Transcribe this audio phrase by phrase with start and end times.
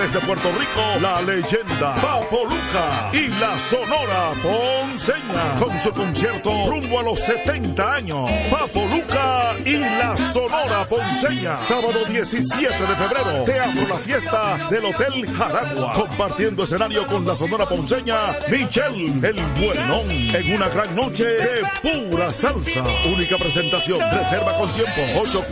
[0.00, 7.00] desde Puerto Rico, la leyenda Papo Luca y la Sonora Ponceña con su concierto rumbo
[7.00, 8.30] a los 70 años.
[8.50, 11.60] Papo Luca y la Sonora Ponceña.
[11.62, 15.92] Sábado 17 de febrero, Teatro La Fiesta del Hotel Jaragua.
[15.92, 18.16] Compartiendo escenario con la Sonora Ponceña,
[18.48, 20.10] Michelle el Buenón.
[20.10, 22.82] En una gran noche de pura salsa.
[23.14, 24.00] Única presentación.
[24.00, 25.02] Reserva con tiempo.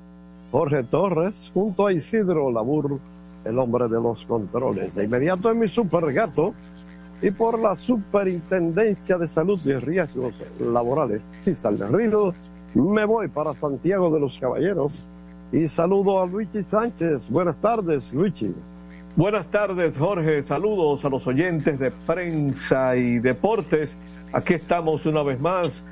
[0.53, 2.99] Jorge Torres, junto a Isidro Labur,
[3.47, 4.95] el hombre de los controles.
[4.95, 6.53] De inmediato en mi super gato
[7.23, 12.35] y por la Superintendencia de Salud y Riesgos Laborales, Cisal de Río,
[12.75, 15.03] me voy para Santiago de los Caballeros
[15.53, 17.31] y saludo a Luigi Sánchez.
[17.31, 18.55] Buenas tardes, Luigi.
[19.17, 20.43] Buenas tardes, Jorge.
[20.43, 23.97] Saludos a los oyentes de prensa y deportes.
[24.35, 25.83] Aquí estamos una vez más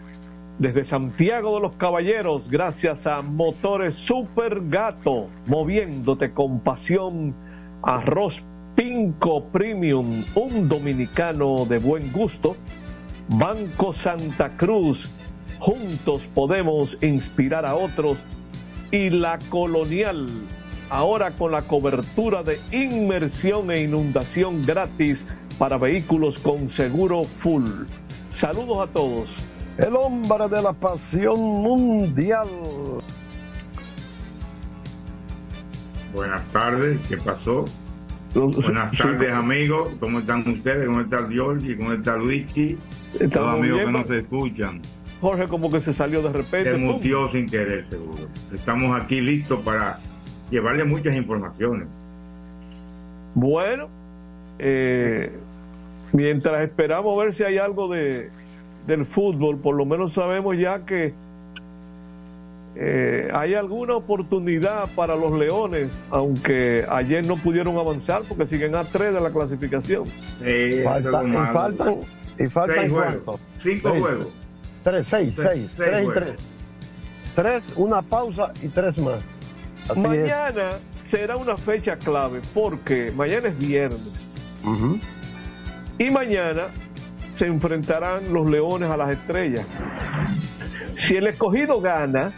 [0.60, 7.34] desde Santiago de los Caballeros, gracias a Motores Super Gato, moviéndote con pasión.
[7.82, 8.42] Arroz
[8.76, 12.56] Pinco Premium, un dominicano de buen gusto.
[13.28, 15.08] Banco Santa Cruz,
[15.60, 18.18] juntos podemos inspirar a otros.
[18.90, 20.26] Y la Colonial,
[20.90, 25.24] ahora con la cobertura de inmersión e inundación gratis
[25.58, 27.64] para vehículos con seguro full.
[28.30, 29.49] Saludos a todos.
[29.80, 32.48] El hombre de la pasión mundial.
[36.12, 37.64] Buenas tardes, ¿qué pasó?
[38.34, 39.94] Buenas tardes, amigos.
[39.98, 40.86] ¿Cómo están ustedes?
[40.86, 41.76] ¿Cómo está George?
[41.78, 42.76] ¿Cómo está Luigi?
[43.32, 44.82] Todos amigos que nos escuchan.
[45.20, 46.72] Jorge como que se salió de repente.
[46.72, 48.28] Se mutió sin querer, seguro.
[48.52, 49.98] Estamos aquí listos para
[50.50, 51.88] llevarle muchas informaciones.
[53.34, 53.88] Bueno,
[54.58, 55.32] eh,
[56.12, 58.30] mientras esperamos ver si hay algo de
[58.86, 61.14] del fútbol, por lo menos sabemos ya que
[62.76, 68.84] eh, hay alguna oportunidad para los Leones, aunque ayer no pudieron avanzar porque siguen a
[68.84, 70.04] tres de la clasificación.
[70.40, 72.00] y faltan,
[72.38, 73.40] y faltan juegos.
[73.62, 74.28] Cinco juegos.
[74.84, 76.34] Tres, seis, seis, tres y tres.
[77.34, 79.20] Tres, una pausa y tres más.
[79.96, 80.70] mañana
[81.04, 84.14] será una fecha clave porque mañana es viernes.
[85.98, 86.68] Y mañana
[87.40, 89.66] se enfrentarán los leones a las estrellas.
[90.92, 92.32] Si el escogido gana,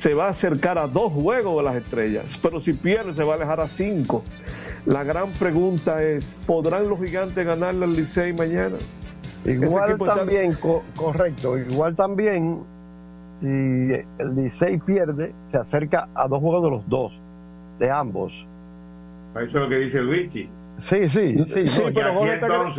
[0.00, 3.34] se va a acercar a dos juegos de las estrellas, pero si pierde se va
[3.34, 4.24] a alejar a cinco.
[4.86, 8.74] La gran pregunta es, ¿podrán los gigantes ganarle al Licey mañana?
[9.44, 10.50] Igual también,
[10.96, 12.58] correcto, igual también,
[13.40, 17.12] si el Licey pierde, se acerca a dos juegos de los dos,
[17.78, 18.32] de ambos.
[19.36, 20.48] Eso es lo que dice Luigi.
[20.80, 21.66] Sí, sí, sí.
[21.66, 22.74] sí pero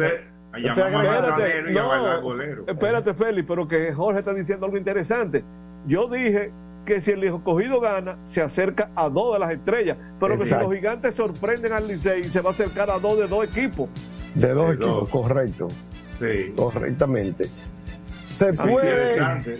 [0.55, 0.85] Entonces...
[0.85, 5.43] Espérate, no, espérate, Félix, pero que Jorge está diciendo algo interesante.
[5.87, 6.51] Yo dije
[6.85, 10.51] que si el escogido gana, se acerca a dos de las estrellas, pero que si
[10.51, 13.89] los gigantes sorprenden al Licey, se va a acercar a dos de dos equipos.
[14.35, 15.67] De dos equipos, correcto.
[16.19, 16.53] Sí.
[16.55, 17.49] Correctamente.
[18.37, 19.13] Se puede.
[19.13, 19.59] Interesante.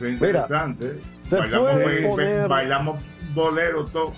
[0.00, 0.86] interesante.
[1.28, 2.48] se bailamos, puede poner...
[2.48, 3.02] bailamos
[3.34, 4.12] bolero todo.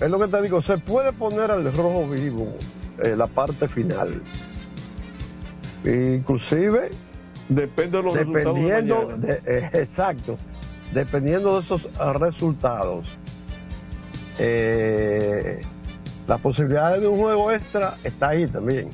[0.00, 2.52] Es lo que te digo, se puede poner al rojo vivo
[3.02, 4.22] eh, la parte final.
[5.84, 6.90] Inclusive
[7.48, 10.36] depende de los dependiendo resultados de, eh, exacto.
[10.92, 11.86] Dependiendo de esos
[12.18, 13.06] resultados
[14.38, 15.60] eh,
[16.26, 18.90] la posibilidad de un juego extra está ahí también.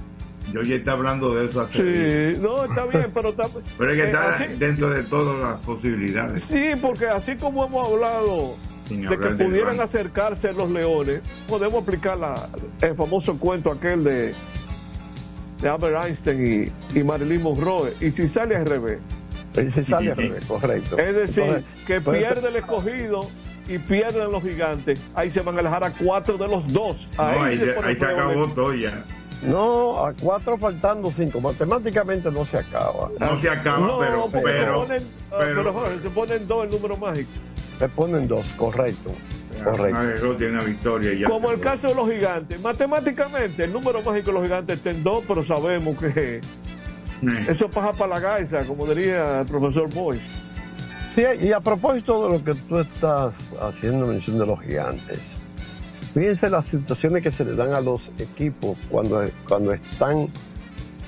[0.52, 3.44] Yo ya está hablando de eso hace sí no está bien pero está,
[3.78, 6.42] pero es que eh, está así- dentro de todas las posibilidades.
[6.44, 8.54] Sí porque así como hemos hablado
[8.88, 12.34] de que pudieran acercarse los leones podemos aplicar la,
[12.82, 14.34] el famoso cuento aquel de
[15.60, 18.98] de Albert Einstein y, y Marilyn Monroe y si sale al revés
[19.56, 23.20] y se sale al revés correcto Es decir, Entonces, que pierde el escogido
[23.68, 27.08] y pierden los gigantes, ahí se van a alejar a cuatro de los dos.
[27.16, 29.04] Ahí, se, acabó todo ya.
[29.42, 31.40] No, a cuatro faltando cinco.
[31.40, 33.10] Matemáticamente no se acaba.
[33.18, 37.30] No se acaba, pero, pero, se ponen, ah, pero, se ponen dos el número mágico.
[37.78, 39.10] Se ponen dos, correcto.
[39.62, 40.36] Correcto.
[40.36, 42.60] Tiene una victoria Como el caso de los gigantes.
[42.60, 46.40] Matemáticamente, el número mágico de los gigantes está en dos, pero sabemos que
[47.48, 50.24] eso pasa para la gaisa, como diría el profesor Boyce.
[51.14, 55.20] Sí, y a propósito de lo que tú estás haciendo mención de los gigantes,
[56.12, 60.28] fíjense las situaciones que se le dan a los equipos cuando, cuando están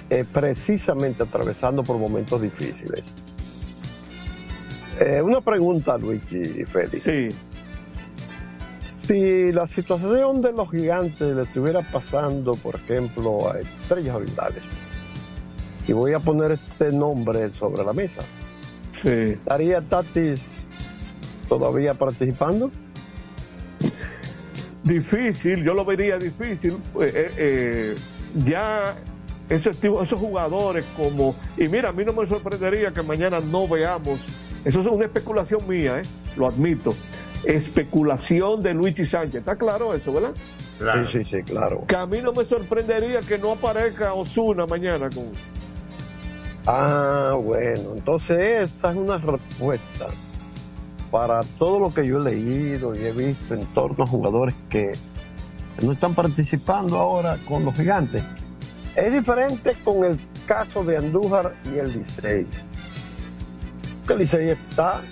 [0.09, 3.03] eh, precisamente atravesando por momentos difíciles.
[5.01, 7.03] Eh, una pregunta, Luigi Félix.
[7.03, 7.29] Sí.
[9.06, 14.62] Si la situación de los gigantes le estuviera pasando, por ejemplo, a Estrellas Orientales,
[15.87, 18.23] y voy a poner este nombre sobre la mesa,
[19.03, 19.08] Sí.
[19.08, 20.41] ¿Estaría Tatis
[21.49, 22.70] todavía participando?
[24.82, 26.73] Difícil, yo lo vería difícil.
[27.00, 27.94] Eh, eh, eh,
[28.44, 28.94] ya
[29.49, 31.35] esos, esos jugadores como...
[31.56, 34.20] Y mira, a mí no me sorprendería que mañana no veamos...
[34.64, 36.02] Eso es una especulación mía,
[36.37, 36.94] lo admito.
[37.47, 39.37] Especulación de Luigi Sánchez.
[39.37, 40.35] ¿Está claro eso, verdad?
[41.09, 41.85] Sí, sí, sí, claro.
[41.87, 45.31] Que a mí no me sorprendería que no aparezca Osuna mañana con,
[46.69, 50.07] Ah, bueno, entonces esa es una respuesta
[51.13, 54.93] para todo lo que yo he leído y he visto en torno a jugadores que
[55.81, 58.25] no están participando ahora con los gigantes.
[58.97, 62.47] Es diferente con el caso de Andújar y el Licey.
[64.09, 65.03] El Licey está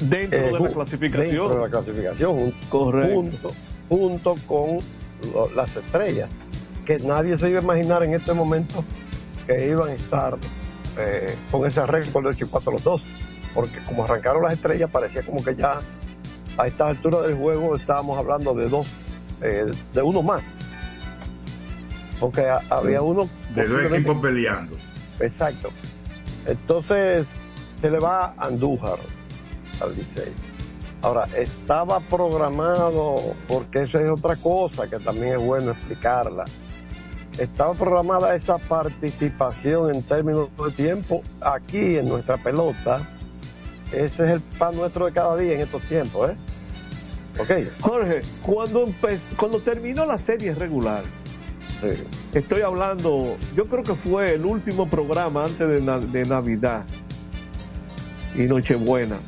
[0.00, 1.48] dentro, de, la clasificación.
[1.50, 2.52] de la clasificación.
[2.70, 3.50] Junto,
[3.88, 4.78] junto con
[5.54, 6.28] las estrellas,
[6.84, 8.84] que nadie se iba a imaginar en este momento
[9.46, 10.38] que iban a estar
[10.98, 13.02] eh, con ese récord de 8 4 los dos.
[13.54, 15.80] Porque como arrancaron las estrellas, parecía como que ya
[16.56, 18.86] a esta altura del juego estábamos hablando de dos,
[19.42, 20.42] eh, de uno más.
[22.20, 23.28] Porque había uno.
[23.54, 24.76] De dos equipos peleando.
[25.20, 25.70] Exacto.
[26.46, 27.26] Entonces
[27.80, 28.98] se le va a Andújar
[29.80, 30.32] al Licey.
[31.02, 36.44] Ahora, estaba programado, porque eso es otra cosa que también es bueno explicarla
[37.38, 43.00] estaba programada esa participación en términos de tiempo aquí en nuestra pelota.
[43.92, 46.36] Ese es el pan nuestro de cada día en estos tiempos, ¿eh?
[47.40, 47.80] Ok.
[47.80, 48.92] Jorge, cuando,
[49.36, 51.04] cuando terminó la serie regular,
[52.34, 56.84] estoy hablando, yo creo que fue el último programa antes de, de Navidad
[58.34, 59.20] y Nochebuena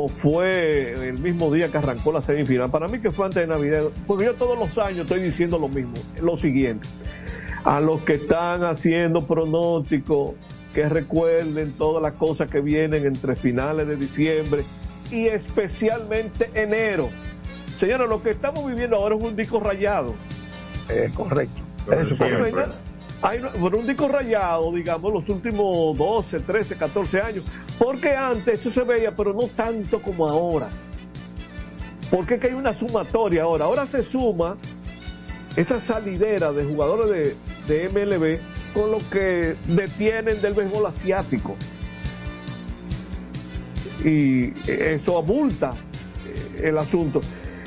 [0.00, 2.70] o fue el mismo día que arrancó la semifinal.
[2.70, 5.68] Para mí que fue antes de Navidad, porque yo todos los años estoy diciendo lo
[5.68, 6.86] mismo, lo siguiente.
[7.64, 10.36] A los que están haciendo pronósticos,
[10.72, 14.62] que recuerden todas las cosas que vienen entre finales de diciembre
[15.10, 17.08] y especialmente enero.
[17.80, 20.14] Señores, lo que estamos viviendo ahora es un disco rayado.
[20.88, 21.60] Es correcto.
[21.90, 22.52] hay,
[23.22, 27.44] un disco rayado, digamos, los últimos 12, 13, 14 años.
[27.78, 30.68] Porque antes eso se veía, pero no tanto como ahora.
[32.10, 33.66] Porque es que hay una sumatoria ahora.
[33.66, 34.56] Ahora se suma
[35.56, 37.36] esa salidera de jugadores
[37.66, 38.38] de, MLB
[38.72, 41.56] con lo que detienen del béisbol asiático.
[44.04, 45.74] Y eso abulta
[46.26, 47.20] eh, el asunto.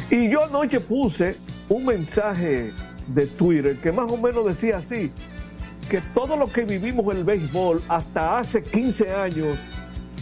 [0.09, 1.35] Y yo anoche puse
[1.69, 2.71] un mensaje
[3.07, 5.11] de Twitter que más o menos decía así,
[5.91, 9.57] que todo lo que vivimos el béisbol hasta hace 15 años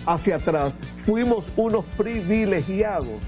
[0.03, 0.73] hacia atrás,
[1.05, 3.19] fuimos unos privilegiados.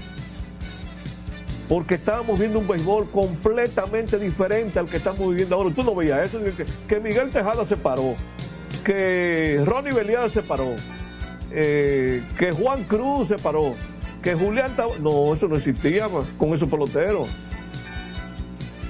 [1.68, 5.72] Porque estábamos viendo un béisbol completamente diferente al que estamos viviendo ahora.
[5.72, 6.40] Tú no veías eso,
[6.88, 8.16] que, Miguel Tejada se paró,
[8.84, 10.74] que Ronnie Belial se paró,
[11.52, 13.72] eh, que Juan Cruz se paró,
[14.20, 14.72] que Julián...
[15.00, 17.28] No, eso no existía con esos peloteros.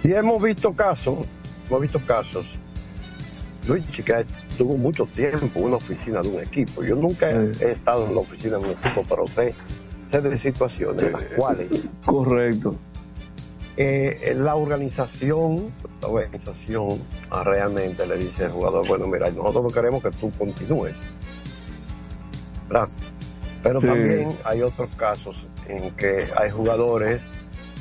[0.02, 1.26] Y hemos visto casos,
[1.68, 2.46] hemos visto casos
[3.66, 4.24] Luis Chica
[4.58, 6.82] tuvo mucho tiempo en una oficina de un equipo.
[6.82, 9.54] Yo nunca he, estado en la oficina de un equipo, pero sé,
[10.10, 11.68] sé de situaciones en las cuales.
[12.04, 12.74] Correcto.
[13.76, 17.00] Eh, la organización, la organización
[17.30, 20.94] ah, realmente le dice al jugador, bueno, mira, nosotros queremos que tú continúes.
[22.68, 22.88] ¿verdad?
[23.62, 25.36] Pero también hay otros casos
[25.68, 27.20] en que hay jugadores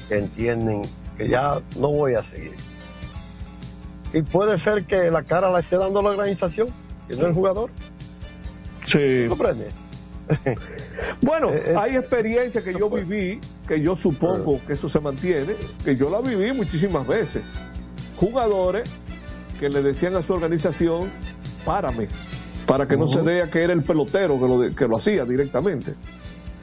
[0.07, 0.83] que entienden
[1.17, 2.53] que ya no voy a seguir
[4.13, 6.67] y puede ser que la cara la esté dando la organización
[7.09, 7.69] y no el jugador.
[8.85, 9.25] Sí.
[9.27, 9.69] ¿Comprende?
[11.21, 15.53] bueno, eh, eh, hay experiencias que yo viví, que yo supongo que eso se mantiene,
[15.83, 17.43] que yo la viví muchísimas veces.
[18.17, 18.89] Jugadores
[19.59, 21.11] que le decían a su organización,
[21.65, 22.07] párame,
[22.65, 25.93] para que no se vea que era el pelotero que lo, que lo hacía directamente.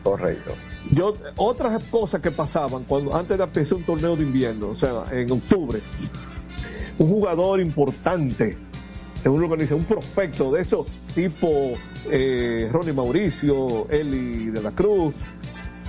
[0.02, 0.52] Correcto.
[0.92, 5.04] yo otras cosas que pasaban cuando antes de empezar un torneo de invierno, o sea,
[5.10, 5.80] en octubre,
[6.98, 8.56] un jugador importante
[9.24, 11.72] en una organización, un prospecto de esos tipo
[12.10, 15.14] eh, Ronnie Mauricio, Eli de la Cruz,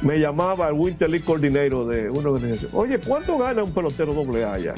[0.01, 2.71] me llamaba el Winter League Coordinator de una organización.
[2.73, 4.73] Oye, ¿cuánto gana un pelotero doble A ya?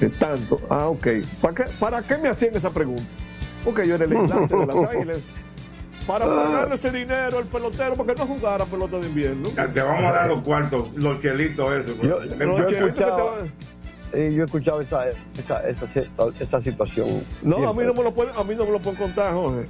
[0.00, 0.60] De tanto.
[0.68, 1.06] Ah, ok.
[1.40, 3.04] ¿Para qué, ¿Para qué me hacían esa pregunta?
[3.64, 5.18] Porque yo era el enlace de las águilas.
[6.06, 9.48] Para pagarle ese dinero al pelotero porque no jugara pelota de invierno.
[9.48, 12.02] te vamos a dar los cuartos, los chelitos, eso.
[12.02, 12.92] Yo, yo, he
[14.14, 15.86] yo he escuchado esa, esa, esa,
[16.40, 17.24] esa situación.
[17.42, 19.66] No, a mí no me lo pueden, a mí no me lo pueden contar, Jorge.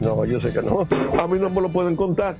[0.00, 0.88] No, yo sé que no.
[1.18, 2.36] A mí no me lo pueden contar.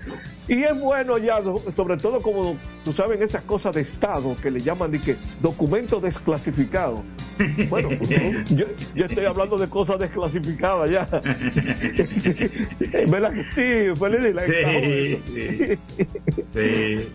[0.48, 1.40] Y es bueno ya,
[1.76, 6.00] sobre todo como tú sabes, esas cosas de Estado que le llaman de que documento
[6.00, 7.04] desclasificado.
[7.68, 7.90] Bueno,
[8.50, 11.06] yo, estoy hablando de cosas desclasificadas ya.
[13.08, 13.92] ¿Verdad que sí?
[14.46, 15.78] Sí, sí,
[16.54, 17.08] sí.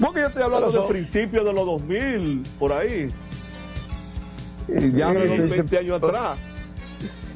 [0.00, 3.08] Porque yo estoy hablando del principio de los 2000, por ahí.
[4.68, 6.38] Ya sí, 20 años atrás.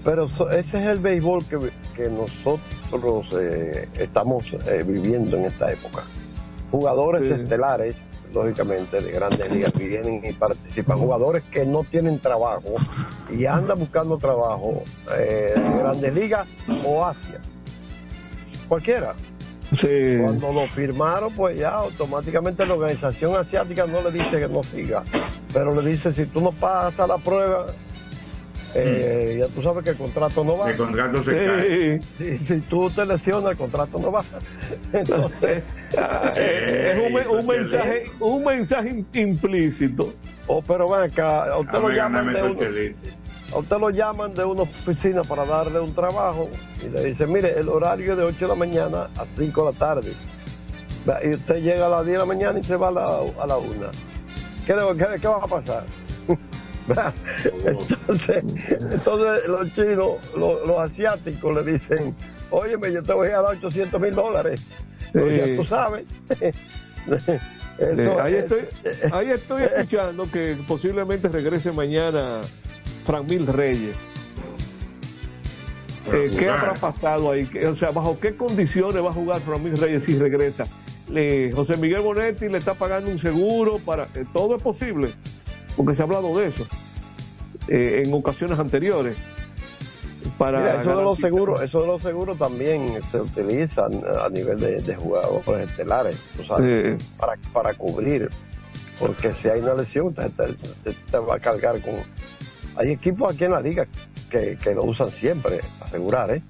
[0.05, 1.59] Pero ese es el béisbol que,
[1.95, 6.03] que nosotros eh, estamos eh, viviendo en esta época.
[6.71, 7.97] Jugadores estelares,
[8.33, 10.99] lógicamente, de grandes ligas vienen y participan.
[10.99, 12.75] Jugadores que no tienen trabajo
[13.31, 14.83] y andan buscando trabajo
[15.17, 16.49] eh, de grandes ligas
[16.85, 17.41] o Asia.
[18.69, 19.15] Cualquiera.
[19.81, 25.03] Cuando lo firmaron, pues ya automáticamente la organización asiática no le dice que no siga,
[25.53, 27.67] pero le dice si tú no pasas la prueba,
[28.75, 30.71] eh, ya tú sabes que el contrato no va.
[30.71, 32.01] El contrato se cae.
[32.47, 34.25] Si, tú te lesionas, el contrato no va.
[34.93, 35.63] Entonces,
[36.37, 40.13] es un, mensaje, un mensaje implícito.
[40.47, 42.95] Oh, pero ven acá, usted, lo llaman de
[43.53, 46.49] uno, usted lo llaman de una oficina para darle un trabajo
[46.85, 49.73] y le dicen, mire, el horario es de 8 de la mañana a 5 de
[49.73, 50.13] la tarde.
[51.25, 53.05] Y usted llega a las 10 de la mañana y se va a la,
[53.41, 53.71] a la 1.
[54.67, 55.85] ¿Qué, qué, qué va a pasar?
[57.65, 62.15] Entonces, entonces los chinos, los, asiáticos le dicen,
[62.51, 64.67] óyeme, yo te voy a dar 800 mil dólares.
[65.15, 66.05] ya tú sabes.
[68.21, 68.63] ahí, estoy,
[69.13, 72.41] ahí estoy escuchando que posiblemente regrese mañana
[73.05, 73.97] Frank Mil Reyes.
[76.13, 77.49] Eh, ¿Qué habrá pasado ahí?
[77.67, 80.67] O sea, ¿bajo qué condiciones va a jugar Frank Mil Reyes si regresa?
[81.55, 84.05] José Miguel Bonetti le está pagando un seguro para...
[84.15, 85.11] Eh, todo es posible
[85.77, 86.67] porque se ha hablado de eso
[87.69, 89.17] eh, en ocasiones anteriores.
[90.39, 94.95] Para eso de los seguros, eso de los seguros también se utilizan a nivel de,
[94.95, 96.17] jugadores estelares,
[97.19, 98.31] para, para cubrir,
[99.01, 101.95] porque si hay una lesión te, te, va a cargar con.
[102.77, 103.87] Hay equipos aquí en la liga
[104.31, 106.43] que, que lo usan siempre, asegurar, ¿eh?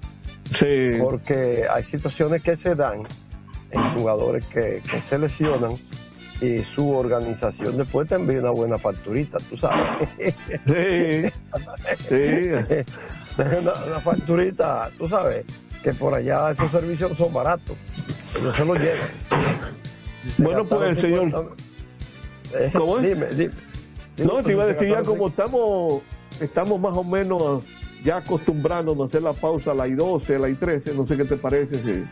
[0.53, 0.97] Sí.
[0.99, 3.03] Porque hay situaciones que se dan
[3.71, 5.75] en jugadores que, que se lesionan
[6.41, 10.09] y su organización después te envía una buena facturita, tú sabes.
[10.17, 11.29] Sí,
[12.09, 12.93] sí.
[13.61, 15.45] Una, facturita, tú sabes,
[15.81, 17.75] que por allá esos servicios son baratos,
[18.43, 19.09] no se los llevan.
[20.37, 21.55] Bueno, pues el señor...
[22.53, 23.03] Eh, ¿Cómo es?
[23.03, 23.53] Dime, dime,
[24.17, 26.03] no, te iba a decir ya como estamos,
[26.43, 27.63] estamos más o menos
[28.03, 31.25] ya acostumbrándonos a hacer la pausa a las 12, a las 13, no sé qué
[31.25, 31.77] te parece.
[31.77, 32.03] Si...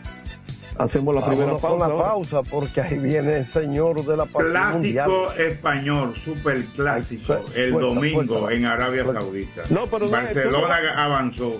[0.78, 1.86] Hacemos la primera pausa.
[1.86, 8.50] la pausa porque ahí viene el señor de la Clásico español, super clásico, el domingo
[8.50, 9.62] en Arabia Saudita.
[9.68, 11.58] No, pero Barcelona avanzó.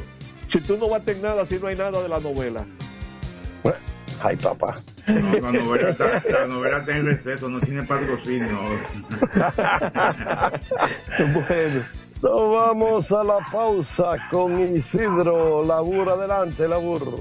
[0.49, 2.65] Si tú no vas a tener nada, si no hay nada de la novela.
[4.23, 4.77] Ay, papá.
[5.07, 8.57] la, novela está, la novela está en receso, no tiene patrocinio.
[11.35, 11.83] bueno.
[12.23, 16.09] Nos vamos a la pausa con Isidro Labur.
[16.09, 17.21] Adelante, Labur.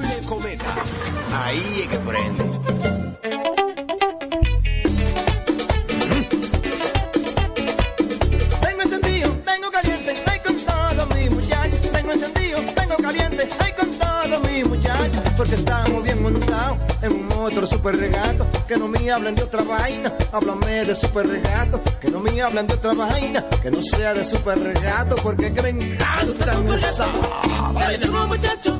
[1.33, 2.43] Ahí es que prende.
[8.61, 11.77] Tengo encendido, tengo caliente, ay con todo mi muchacho.
[11.91, 15.23] Tengo encendido, tengo caliente, ay con todo mi muchacho.
[15.37, 18.45] Porque estamos bien montados en un otro super regato.
[18.67, 21.81] Que no me hablen de otra vaina, háblame de super regato.
[21.99, 25.15] Que no me hablen de otra vaina, que no sea de super regato.
[25.15, 27.07] Porque que me encanta esa.
[27.73, 28.79] Dale duro muchacho,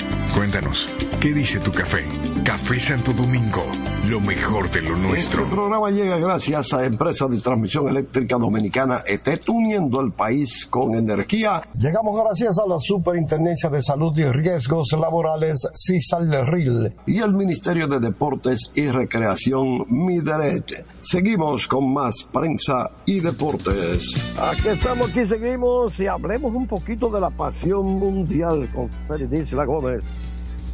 [0.33, 0.87] Cuéntanos,
[1.19, 2.07] ¿qué dice tu café?
[2.45, 3.69] Café Santo Domingo,
[4.07, 5.43] lo mejor de lo nuestro.
[5.43, 10.95] Este programa llega gracias a Empresa de Transmisión Eléctrica Dominicana ET, uniendo el país con
[10.95, 11.61] energía.
[11.77, 17.99] Llegamos gracias a la Superintendencia de Salud y Riesgos Laborales, CISALRIL, y el Ministerio de
[17.99, 20.85] Deportes y Recreación, MIDERET.
[21.01, 24.33] Seguimos con más prensa y deportes.
[24.39, 30.01] Aquí estamos, aquí seguimos y hablemos un poquito de la pasión mundial con Felidisla Gómez.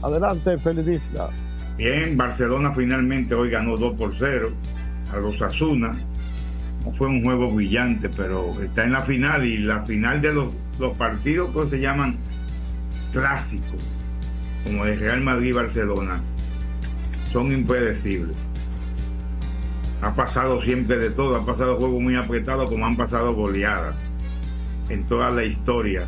[0.02, 1.30] Adelante, Felidisla.
[1.78, 4.50] Bien, Barcelona finalmente hoy ganó 2 por 0
[5.14, 5.94] a los Asuna.
[6.84, 10.56] No fue un juego brillante, pero está en la final y la final de los,
[10.80, 12.18] los partidos que se llaman
[13.14, 13.84] clásicos,
[14.64, 16.20] como de Real Madrid y Barcelona,
[17.32, 18.36] son impredecibles.
[20.02, 23.96] Ha pasado siempre de todo, ha pasado juegos muy apretados como han pasado goleadas
[24.90, 26.08] en toda la historia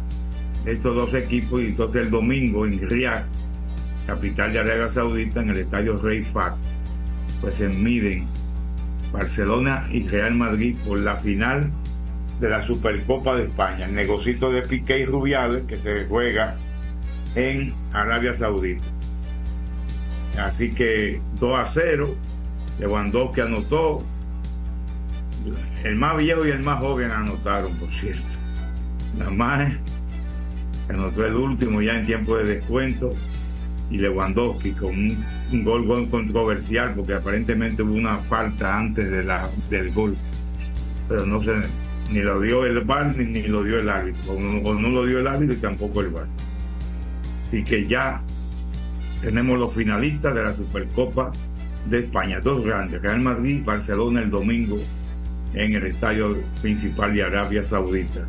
[0.66, 3.39] estos dos equipos y entonces el domingo en Riyadh
[4.10, 6.56] capital de Arabia Saudita, en el estadio Rey Fat,
[7.42, 8.26] pues se miden
[9.14, 11.70] Barcelona y Real Madrid por la final
[12.40, 16.56] de la Supercopa de España, el negocito de Piqué y Rubiales que se juega
[17.36, 18.84] en Arabia Saudita.
[20.40, 22.16] Así que 2 a 0,
[22.80, 24.02] Lewandowski anotó,
[25.84, 28.24] el más viejo y el más joven anotaron, por cierto.
[29.18, 29.74] Nada más
[30.90, 33.14] anotó el último ya en tiempo de descuento
[33.90, 39.50] y Lewandowski con un, gol, gol controversial porque aparentemente hubo una falta antes de la,
[39.70, 40.16] del gol.
[41.08, 41.54] Pero no se
[42.12, 44.34] ni lo dio el VAR ni, ni lo dio el árbitro.
[44.34, 46.28] O no, lo dio el árbitro y tampoco el VAR.
[47.48, 48.22] Así que ya
[49.22, 51.32] tenemos los finalistas de la Supercopa
[51.90, 52.40] de España.
[52.40, 54.78] Dos grandes Real Madrid Barcelona el domingo
[55.54, 58.22] en el estadio principal de Arabia Saudita.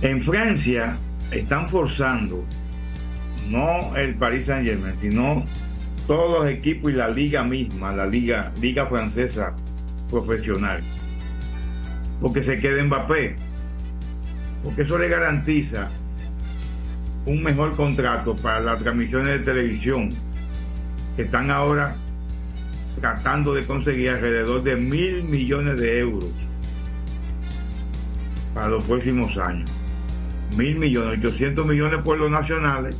[0.00, 0.96] En Francia
[1.30, 2.44] están forzando
[3.50, 5.44] no el Paris Saint Germain, sino
[6.06, 9.54] todos los equipos y la liga misma, la liga, liga francesa
[10.10, 10.80] profesional.
[12.20, 13.36] Porque se quede Mbappé.
[14.62, 15.90] Porque eso le garantiza
[17.26, 20.10] un mejor contrato para las transmisiones de televisión
[21.16, 21.96] que están ahora
[23.00, 26.30] tratando de conseguir alrededor de mil millones de euros
[28.54, 29.70] para los próximos años.
[30.56, 32.96] Mil millones, 800 millones por los nacionales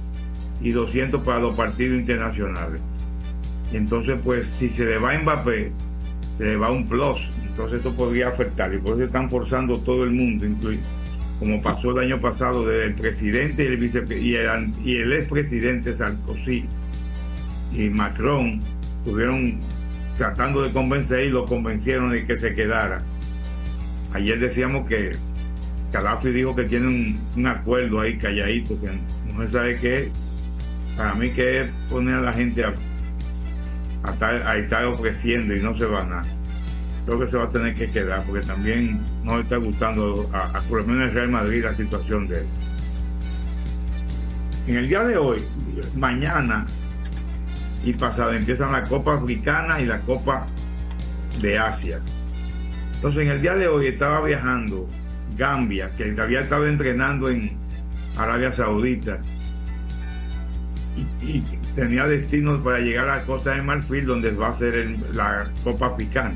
[0.65, 2.81] y 200 para los partidos internacionales.
[3.73, 5.71] Entonces, pues, si se le va a Mbappé,
[6.39, 7.19] se le va un plus.
[7.47, 8.73] Entonces, eso podría afectar.
[8.75, 10.83] Y por eso están forzando todo el mundo, incluido,
[11.39, 15.13] como pasó el año pasado, desde el presidente y el, vice, y el, y el
[15.13, 16.65] expresidente Sarkozy
[17.77, 18.61] y Macron,
[18.99, 19.59] estuvieron
[20.17, 23.03] tratando de convencer y lo convencieron de que se quedara.
[24.15, 25.11] Ayer decíamos que
[25.93, 28.89] Gaddafi dijo que tiene un, acuerdo ahí calladito, que
[29.33, 30.34] no se sabe qué es
[30.97, 32.73] para mí que es poner a la gente a,
[34.11, 36.25] estar, a estar ofreciendo y no se va a nada.
[37.05, 40.61] Creo que se va a tener que quedar porque también no está gustando a, a
[40.63, 42.47] por lo menos Real Madrid la situación de él.
[44.67, 45.43] En el día de hoy,
[45.97, 46.65] mañana
[47.85, 50.47] y pasado empiezan la Copa Africana y la Copa
[51.41, 52.01] de Asia.
[52.95, 54.89] Entonces en el día de hoy estaba viajando
[55.37, 57.53] Gambia, que había estado entrenando en
[58.17, 59.19] Arabia Saudita
[60.97, 61.43] y,
[61.75, 65.87] tenía destino para llegar a Costa de Marfil, donde va a ser el, la Copa
[65.87, 66.35] Africana.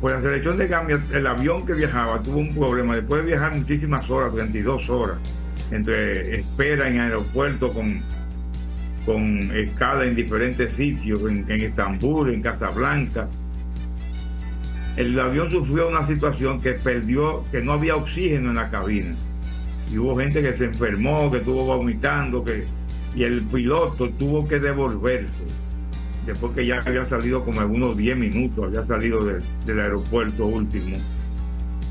[0.00, 2.96] Pues la selección de Gambia, el avión que viajaba tuvo un problema.
[2.96, 5.18] Después de viajar muchísimas horas, 32 horas,
[5.70, 8.00] entre espera en aeropuerto con,
[9.06, 13.28] con escala en diferentes sitios, en, en Estambul, en Casablanca.
[14.96, 19.14] El avión sufrió una situación que perdió, que no había oxígeno en la cabina.
[19.90, 22.64] Y hubo gente que se enfermó, que estuvo vomitando, que
[23.14, 25.44] y el piloto tuvo que devolverse
[26.26, 30.96] después que ya había salido como algunos 10 minutos, había salido de, del aeropuerto último.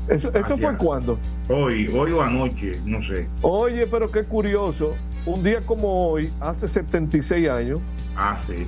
[0.08, 1.18] ¿Eso, eso fue cuando?
[1.48, 3.28] Hoy, hoy o anoche, no sé.
[3.42, 7.80] Oye, pero qué curioso, un día como hoy, hace 76 años,
[8.16, 8.66] ah, sí.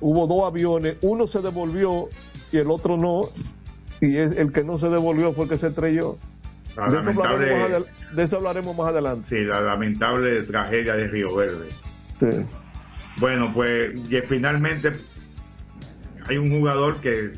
[0.00, 2.08] hubo dos aviones, uno se devolvió
[2.52, 3.22] y el otro no,
[4.00, 6.18] y es, el que no se devolvió fue el que se estrelló.
[6.76, 9.28] De eso, hablaremos de eso hablaremos más adelante.
[9.28, 11.68] sí, la lamentable tragedia de Río Verde.
[12.18, 12.26] Sí.
[13.16, 14.92] Bueno, pues y finalmente
[16.28, 17.32] hay un jugador que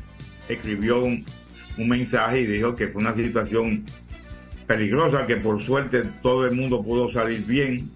[0.47, 1.25] escribió un,
[1.77, 3.83] un mensaje y dijo que fue una situación
[4.67, 7.89] peligrosa, que por suerte todo el mundo pudo salir bien.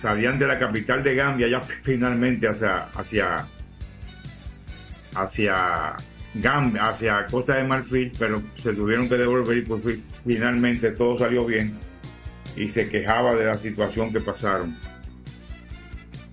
[0.00, 3.46] Salían de la capital de Gambia ya finalmente hacia, hacia,
[5.14, 5.96] hacia
[6.34, 11.18] Gambia, hacia Costa de Marfil, pero se tuvieron que devolver y pues fi- finalmente todo
[11.18, 11.76] salió bien
[12.56, 14.74] y se quejaba de la situación que pasaron.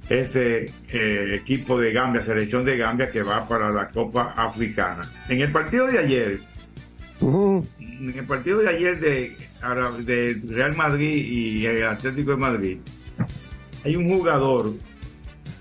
[0.09, 5.01] Este eh, equipo de Gambia, selección de Gambia que va para la Copa Africana.
[5.27, 6.39] En el partido de ayer,
[7.79, 9.35] en el partido de ayer de
[10.47, 12.77] Real Madrid y el Atlético de Madrid,
[13.85, 14.73] hay un jugador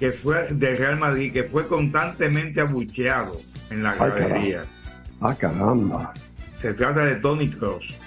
[0.01, 4.65] que fue de Real Madrid que fue constantemente abucheado en la gradería.
[5.21, 6.13] Ah, caramba.
[6.61, 7.99] Se trata de Tony Cross.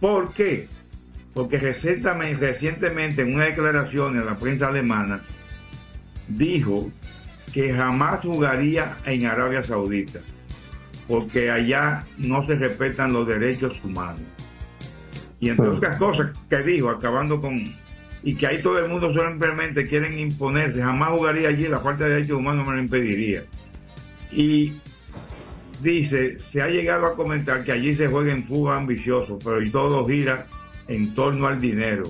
[0.00, 0.68] ¿Por qué?
[1.32, 5.20] Porque recientemente, en una declaración en la prensa alemana
[6.28, 6.90] dijo
[7.52, 10.20] que jamás jugaría en Arabia Saudita
[11.08, 14.22] porque allá no se respetan los derechos humanos.
[15.40, 17.62] Y entre otras cosas que dijo, acabando con...
[18.22, 22.10] Y que ahí todo el mundo simplemente quieren imponerse, jamás jugaría allí, la falta de
[22.14, 23.42] derechos humanos me lo impediría.
[24.34, 24.74] Y
[25.80, 29.70] dice, se ha llegado a comentar que allí se juega en fútbol ambicioso, pero y
[29.70, 30.46] todo gira
[30.88, 32.04] en torno al dinero.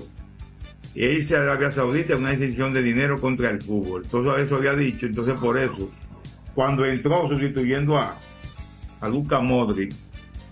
[0.95, 4.03] Y irse a Arabia Saudita una decisión de dinero contra el fútbol.
[4.05, 5.91] Entonces eso había dicho, entonces por eso,
[6.53, 8.17] cuando entró sustituyendo a,
[9.01, 9.93] a Luca Modric,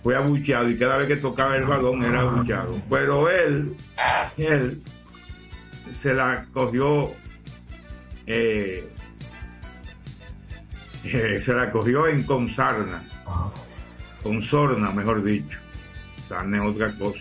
[0.02, 2.76] fue abucheado y cada vez que tocaba el balón era abucheado.
[2.90, 3.74] Pero él,
[4.36, 4.82] él
[6.02, 7.10] se la cogió,
[8.26, 8.86] eh,
[11.04, 13.02] eh, se la cogió en consarna,
[14.22, 15.58] con sorna, mejor dicho.
[16.28, 17.20] Sarna es otra cosa.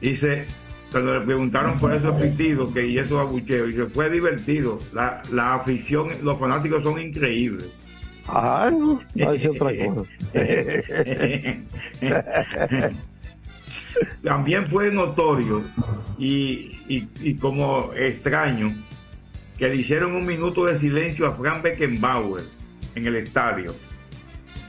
[0.00, 0.46] Dice,
[0.92, 4.78] cuando le preguntaron por esos pitidos que y esos abucheos, dice, fue divertido.
[4.92, 7.68] La, la afición, los fanáticos son increíbles.
[8.28, 10.10] Ah, no, es otra cosa.
[14.22, 15.62] También fue notorio
[16.18, 18.72] y, y- y como extraño
[19.60, 22.42] que le hicieron un minuto de silencio a Frank Beckenbauer
[22.94, 23.74] en el estadio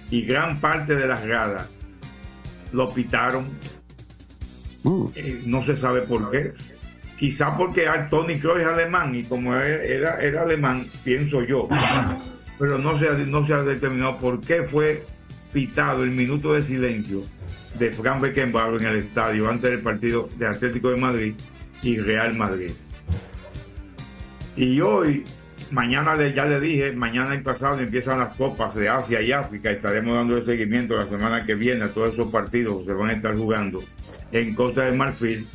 [0.10, 1.69] y gran parte de las gradas
[2.73, 3.45] lo pitaron.
[5.15, 6.51] Eh, no se sabe por qué.
[7.17, 11.69] Quizá porque Tony Kroos es alemán y como era, era alemán, pienso yo.
[12.60, 15.06] Pero no se, ha, no se ha determinado por qué fue
[15.54, 17.23] pitado el minuto de silencio
[17.80, 21.34] de Frank Beckenbauer en el estadio antes del partido de Atlético de Madrid
[21.82, 22.71] y Real Madrid.
[24.56, 25.24] Y hoy,
[25.72, 29.72] mañana ya le dije, mañana y pasado empiezan las copas de Asia y África.
[29.72, 33.10] Estaremos dando el seguimiento la semana que viene a todos esos partidos que se van
[33.10, 33.84] a estar jugando
[34.32, 35.48] en Costa de Marfil.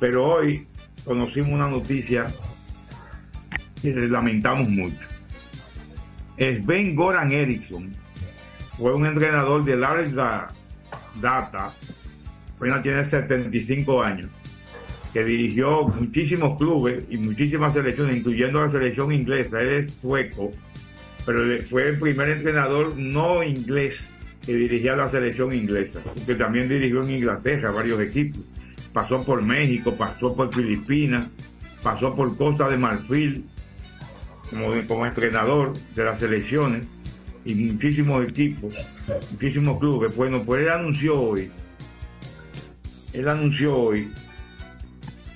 [0.00, 0.66] Pero hoy
[1.04, 2.26] conocimos una noticia
[3.80, 5.06] que lamentamos mucho.
[6.36, 7.94] Sven Goran Eriksson
[8.76, 10.48] fue un entrenador de larga
[11.20, 11.72] data,
[12.56, 14.30] apenas tiene 75 años,
[15.12, 19.60] que dirigió muchísimos clubes y muchísimas selecciones, incluyendo la selección inglesa.
[19.60, 20.52] Él es sueco,
[21.26, 24.00] pero fue el primer entrenador no inglés
[24.44, 28.40] que dirigía la selección inglesa, que también dirigió en Inglaterra varios equipos.
[28.92, 31.28] Pasó por México, pasó por Filipinas,
[31.82, 33.44] pasó por Costa de Marfil
[34.50, 36.84] como, como entrenador de las selecciones
[37.44, 38.74] y muchísimos equipos,
[39.30, 40.16] muchísimos clubes.
[40.16, 41.50] Bueno, pues él anunció hoy,
[43.12, 44.08] él anunció hoy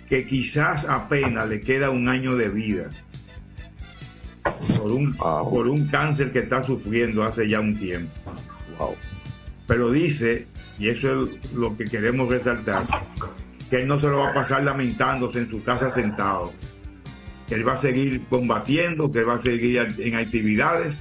[0.08, 2.90] que quizás apenas le queda un año de vida
[4.78, 8.12] por un, por un cáncer que está sufriendo hace ya un tiempo.
[9.66, 10.46] Pero dice,
[10.78, 12.84] y eso es lo que queremos resaltar,
[13.68, 16.52] que él no se lo va a pasar lamentándose en su casa sentado,
[17.48, 20.94] que él va a seguir combatiendo, que él va a seguir en actividades,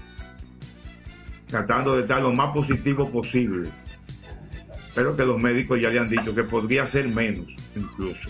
[1.47, 3.69] tratando de estar lo más positivo posible.
[4.95, 8.29] Pero que los médicos ya le han dicho que podría ser menos, incluso.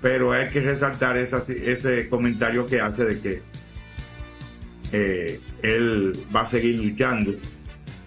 [0.00, 3.42] Pero hay que resaltar esa- ese comentario que hace de que
[4.92, 7.32] eh, él va a seguir luchando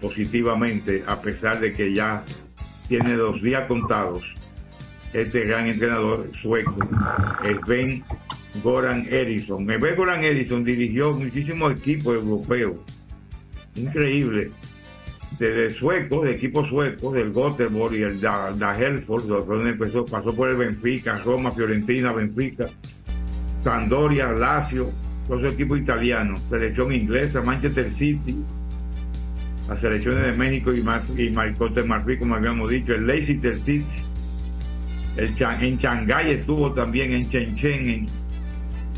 [0.00, 2.24] positivamente a pesar de que ya
[2.88, 4.34] tiene los días contados.
[5.12, 6.76] Este gran entrenador sueco,
[7.64, 8.02] Sven
[8.64, 9.64] Goran Eriksson.
[9.66, 12.78] Sven Goran Eriksson dirigió muchísimos equipos europeos,
[13.76, 14.50] increíble,
[15.38, 18.76] desde suecos, de equipos suecos, del Göteborg y el da, da
[19.46, 22.66] donde empezó, pasó por el Benfica, Roma, Fiorentina, Benfica,
[23.64, 24.90] Sampdoria, Lazio,
[25.28, 28.36] los equipos italianos, selección inglesa, Manchester City,
[29.68, 33.06] las selecciones de México y, Mar y Mar Costa de Marfil, como habíamos dicho, el
[33.06, 33.84] Leicester City,
[35.16, 38.06] el en Shanghái estuvo también, en Shenzhen en-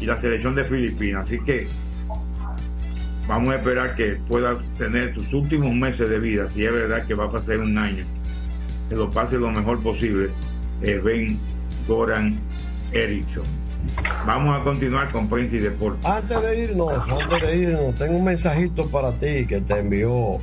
[0.01, 1.27] y la selección de Filipinas.
[1.27, 1.67] Así que
[3.27, 7.15] vamos a esperar que pueda tener sus últimos meses de vida, si es verdad que
[7.15, 8.05] va a pasar un año,
[8.89, 10.29] que lo pase lo mejor posible,
[10.83, 11.39] eh, Ben
[11.87, 12.39] Goran
[12.93, 13.45] Eriksson.
[14.27, 16.07] Vamos a continuar con prensa y deporte.
[16.07, 20.39] Antes de irnos, antes de irnos, tengo un mensajito para ti que te envió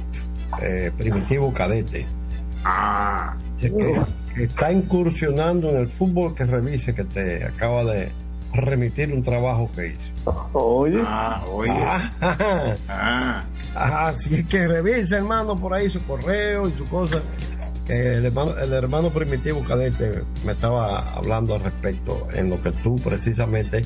[0.62, 2.06] eh, Primitivo Cadete.
[2.64, 3.72] Ah, que,
[4.36, 8.12] que está incursionando en el fútbol que revise, que te acaba de
[8.54, 10.50] remitir un trabajo que hizo.
[10.54, 11.02] Oye.
[11.06, 11.72] Ah, oye.
[11.72, 13.44] Ah,
[13.76, 17.22] Ah, así es que revise, hermano, por ahí su correo y su cosa.
[17.86, 22.72] Que el hermano, el hermano primitivo cadete me estaba hablando al respecto en lo que
[22.72, 23.84] tú precisamente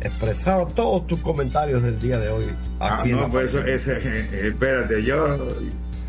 [0.00, 2.44] expresado todos tus comentarios del día de hoy.
[2.80, 5.36] ah, Aquí no, pues eso, ese, eh, espérate, yo,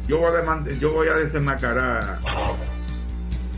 [0.08, 2.20] yo voy a demand- yo voy a desenmascarar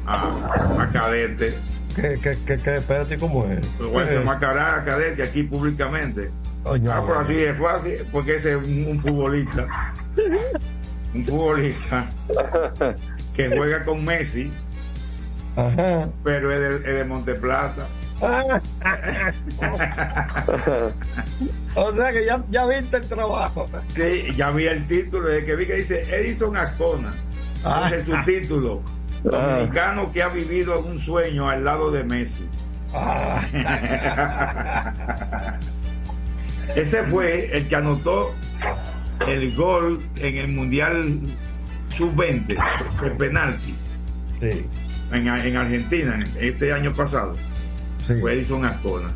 [0.06, 1.54] a, a Cadete.
[2.00, 2.76] ¿Qué, qué, qué, qué?
[2.78, 3.60] Espérate, ¿cómo es?
[3.80, 6.30] Lo voy a desenmascarar a Cadete aquí públicamente.
[6.66, 9.68] Ah, por así es fácil, porque ese es un, un futbolista.
[11.14, 12.06] un futbolista
[13.36, 14.52] que juega con Messi,
[15.56, 16.08] Ajá.
[16.24, 17.88] pero es de, es de Monteplata.
[21.76, 23.70] o sea que ya, ya viste el trabajo.
[23.96, 27.14] Sí, ya vi el título, desde que vi que dice Edison Ascona.
[27.64, 27.86] Ah.
[27.88, 28.82] Ese es su título.
[29.24, 32.48] Dominicano que ha vivido un sueño al lado de Messi.
[32.94, 33.42] Ah.
[36.76, 38.32] Ese fue el que anotó
[39.28, 41.20] el gol en el Mundial
[41.98, 42.58] Sub-20,
[43.04, 43.76] el penalti,
[44.40, 44.66] Sí.
[45.12, 47.34] en, en Argentina, este año pasado.
[48.08, 48.14] Sí.
[48.22, 49.10] Fue Edison Ascona.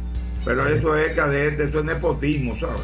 [0.44, 2.82] Pero eso es cadete, eso es nepotismo, ¿sabes?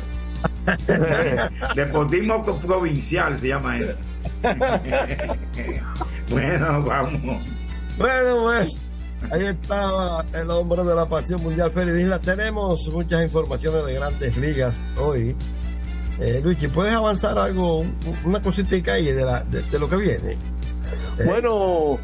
[1.76, 3.94] nepotismo provincial se llama eso.
[6.30, 7.42] bueno, vamos.
[7.98, 8.70] Bueno, pues,
[9.32, 12.20] ahí estaba el hombre de la pasión mundial, Félix Isla.
[12.20, 15.36] Tenemos muchas informaciones de grandes ligas hoy.
[16.20, 19.96] Eh, Luigi, ¿puedes avanzar algo, un- una cosita ahí de, la, de, de lo que
[19.96, 20.32] viene?
[20.32, 20.38] Eh,
[21.26, 21.98] Bueno,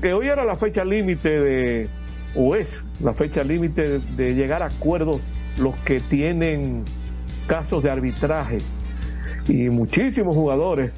[0.00, 1.88] que hoy era la fecha límite de,
[2.34, 5.20] o es la fecha límite de, de llegar a acuerdos
[5.58, 6.84] los que tienen
[7.46, 8.58] casos de arbitraje
[9.48, 10.92] y muchísimos jugadores.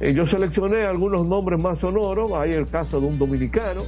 [0.00, 2.32] Eh, yo seleccioné algunos nombres más sonoros.
[2.32, 3.82] Hay el caso de un dominicano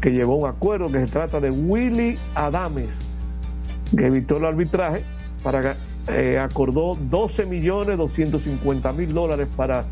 [0.00, 2.88] que llevó un acuerdo que se trata de Willy Adames,
[3.96, 5.02] que evitó el arbitraje
[5.42, 5.76] para
[6.08, 9.84] eh, acordó 12 millones 250 mil dólares para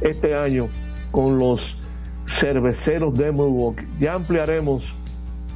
[0.00, 0.68] este año
[1.10, 1.78] con los
[2.26, 3.86] cerveceros de Milwaukee.
[4.00, 4.92] Ya ampliaremos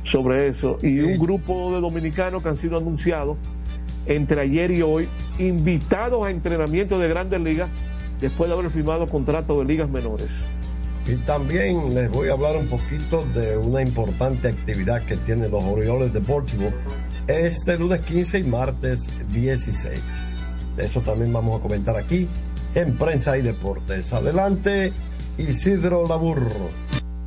[0.04, 0.78] sobre eso.
[0.82, 3.36] Y un grupo de dominicanos que han sido anunciados
[4.06, 5.08] entre ayer y hoy,
[5.38, 7.68] invitados a entrenamiento de grandes ligas
[8.20, 10.28] después de haber firmado contrato de ligas menores.
[11.06, 15.64] Y también les voy a hablar un poquito de una importante actividad que tienen los
[15.64, 16.20] Orioles de
[17.26, 20.00] este lunes 15 y martes 16.
[20.76, 22.28] De eso también vamos a comentar aquí
[22.74, 24.12] en Prensa y Deportes.
[24.12, 24.92] Adelante,
[25.38, 26.89] Isidro Laburro.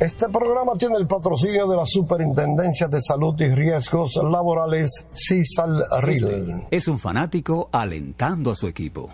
[0.00, 6.68] Este programa tiene el patrocinio de la Superintendencia de Salud y Riesgos Laborales, CISAL RIL.
[6.70, 9.08] Es un fanático alentando a su equipo.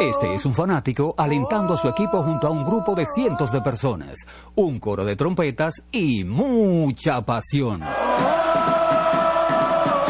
[0.00, 3.60] Este es un fanático alentando a su equipo junto a un grupo de cientos de
[3.60, 4.16] personas,
[4.54, 7.80] un coro de trompetas y mucha pasión.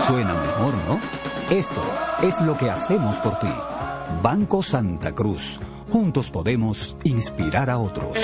[0.07, 1.01] Suena mejor, ¿no?
[1.49, 1.81] Esto
[2.23, 3.49] es lo que hacemos por ti.
[4.23, 5.59] Banco Santa Cruz.
[5.93, 8.19] Juntos podemos inspirar a otros.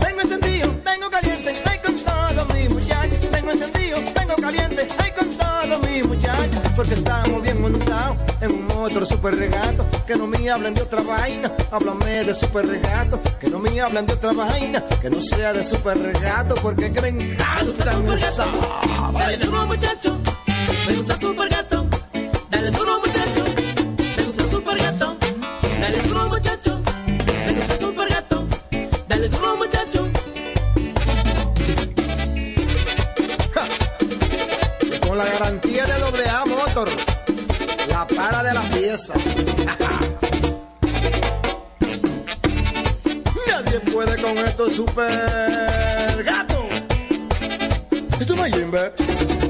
[0.00, 3.30] Tengo encendido, tengo caliente, ay con todo mi muchachos.
[3.30, 6.60] Tengo encendido, tengo caliente, ay con todo mi muchachos.
[6.74, 9.84] Porque estamos bien montados en un otro super regato.
[10.06, 13.20] Que no me hablen de otra vaina, háblame de super regato.
[13.38, 16.54] Que no me hablen de otra vaina, que no sea de super regato.
[16.54, 18.00] Porque que me encanta.
[19.12, 20.16] Dale duro muchacho,
[20.88, 21.89] me gusta super gato.
[22.50, 23.44] Dale duro muchacho,
[24.16, 25.16] me gusta super gato.
[25.80, 26.80] Dale duro muchacho,
[27.46, 28.48] me gusta super gato.
[29.06, 30.08] Dale duro muchacho.
[35.06, 36.88] Con la garantía de doble A Motor,
[37.88, 39.14] la para de la pieza.
[43.46, 46.68] Nadie puede con esto super gato.
[48.18, 49.49] Esto es Jimbe.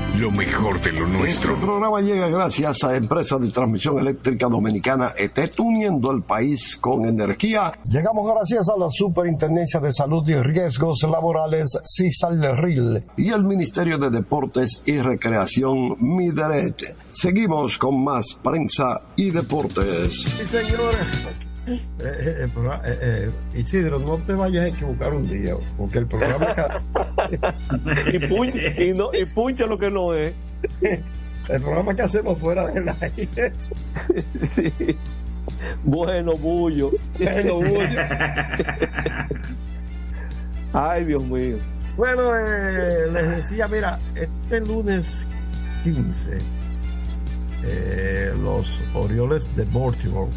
[0.17, 1.53] lo mejor de lo nuestro.
[1.53, 7.05] Este programa llega gracias a Empresa de Transmisión Eléctrica Dominicana ETET, uniendo el país con
[7.05, 7.71] energía.
[7.89, 14.09] Llegamos gracias a la Superintendencia de Salud y Riesgos Laborales, CISAL-RIL, y el Ministerio de
[14.09, 16.95] Deportes y Recreación, MIDERET.
[17.11, 20.13] Seguimos con más prensa y deportes.
[20.13, 21.50] Sí, señores.
[21.67, 22.97] Eh, eh, el programa- eh,
[23.53, 26.47] eh, Isidro, no te vayas a equivocar un día, porque el programa...
[28.13, 30.33] y, puncha, y, no, y puncha lo que no es.
[30.81, 33.53] el programa que hacemos fuera del aire.
[34.43, 34.71] Sí.
[35.83, 36.91] Bueno, bullo.
[37.19, 37.99] Bueno, bullo.
[40.73, 41.57] Ay, Dios mío.
[41.97, 45.27] Bueno, eh, les decía, mira, este lunes
[45.83, 46.37] 15,
[47.65, 50.31] eh, los Orioles de Baltimore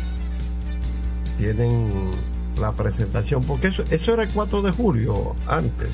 [1.39, 2.11] tienen
[2.61, 5.91] la presentación, porque eso, eso era el 4 de julio antes.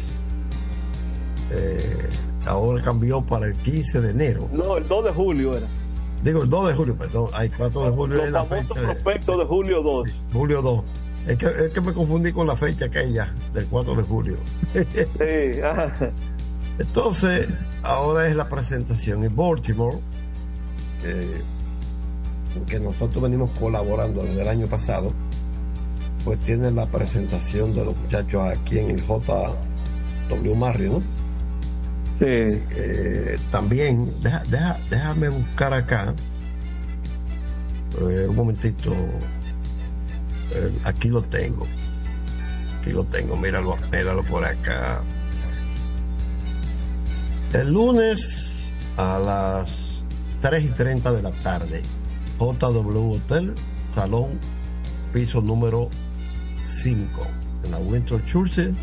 [1.53, 2.09] Eh,
[2.47, 4.49] ahora cambió para el 15 de enero.
[4.53, 5.67] No, el 2 de julio era.
[6.23, 7.31] Digo, el 2 de julio, perdón.
[7.33, 8.17] Hay 4 de julio.
[8.19, 10.11] Los es la famosos fecha de- prospectos de julio 2.
[10.33, 10.85] julio 2.
[11.27, 14.37] Es que, es que me confundí con la fecha aquella del 4 de julio.
[14.75, 15.93] Sí, ajá.
[16.79, 17.47] Entonces,
[17.83, 19.99] ahora es la presentación en Baltimore,
[21.05, 21.41] eh,
[22.67, 25.13] que nosotros venimos colaborando desde el año pasado,
[26.25, 31.01] pues tiene la presentación de los muchachos aquí en el JW Marriott, ¿no?
[32.19, 32.27] Sí.
[32.27, 36.15] Eh, también, deja- deja- déjame buscar acá,
[38.01, 38.95] eh, un momentito,
[40.53, 41.65] Eh, aquí lo tengo,
[42.81, 45.01] aquí lo tengo, míralo, míralo por acá.
[47.53, 48.51] El lunes
[48.97, 50.03] a las
[50.41, 51.83] 3 y 30 de la tarde,
[52.39, 53.55] JW Hotel,
[53.91, 54.41] Salón,
[55.13, 55.89] piso número
[56.71, 57.27] 5,
[57.65, 58.75] en la Winter Churchill,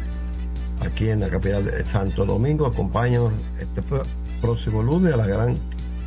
[0.81, 2.67] aquí en la capital de Santo Domingo.
[2.67, 4.03] Acompáñanos este pr-
[4.41, 5.57] próximo lunes a la gran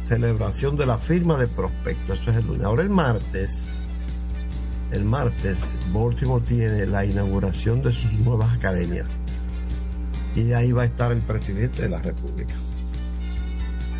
[0.07, 2.20] celebración de la firma de prospectos.
[2.20, 2.62] Eso es el lunes.
[2.64, 3.62] Ahora el martes,
[4.93, 5.59] el martes,
[5.93, 9.07] Baltimore tiene la inauguración de sus nuevas academias.
[10.37, 12.55] Y ahí va a estar el presidente de la República.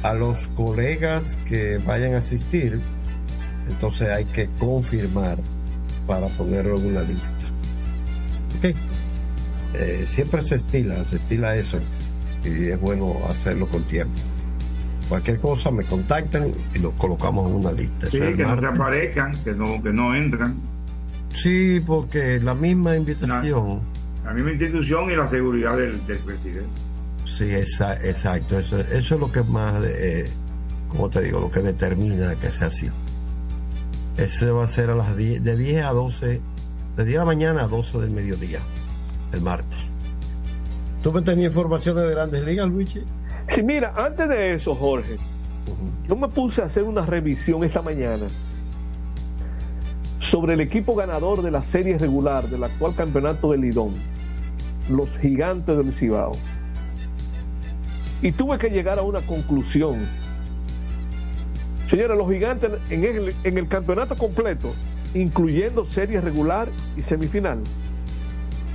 [0.03, 2.81] A los colegas que vayan a asistir,
[3.68, 5.39] entonces hay que confirmar
[6.07, 7.31] para ponerlo en una lista.
[9.74, 11.78] Eh, siempre se estila, se estila eso.
[12.44, 14.18] Y es bueno hacerlo con tiempo.
[15.09, 18.09] Cualquier cosa me contactan y los colocamos en una lista.
[18.11, 18.80] Sí, que no se martes.
[18.80, 20.55] aparezcan, que no, que no entran.
[21.34, 23.80] Sí, porque la misma invitación.
[24.24, 26.68] La misma institución y la seguridad del, del presidente.
[27.24, 28.59] Sí, esa- exacto.
[28.59, 30.28] Eso, eso es lo que más, eh,
[30.88, 32.88] como te digo, lo que determina que sea así.
[34.16, 36.40] Ese va a ser a las 10, de 10 a 12,
[36.97, 38.61] de 10 de la mañana a 12 del mediodía,
[39.32, 39.93] el martes.
[41.03, 43.03] ¿Tú me tenías informaciones de grandes ligas, Luigi?
[43.49, 45.16] Sí, mira, antes de eso, Jorge,
[46.09, 48.26] yo me puse a hacer una revisión esta mañana
[50.18, 53.95] sobre el equipo ganador de la serie regular del actual campeonato del Lidón,
[54.91, 56.32] los gigantes del Cibao.
[58.22, 60.07] Y tuve que llegar a una conclusión.
[61.88, 64.72] Señores, los gigantes en el, en el campeonato completo,
[65.14, 67.58] incluyendo serie regular y semifinal,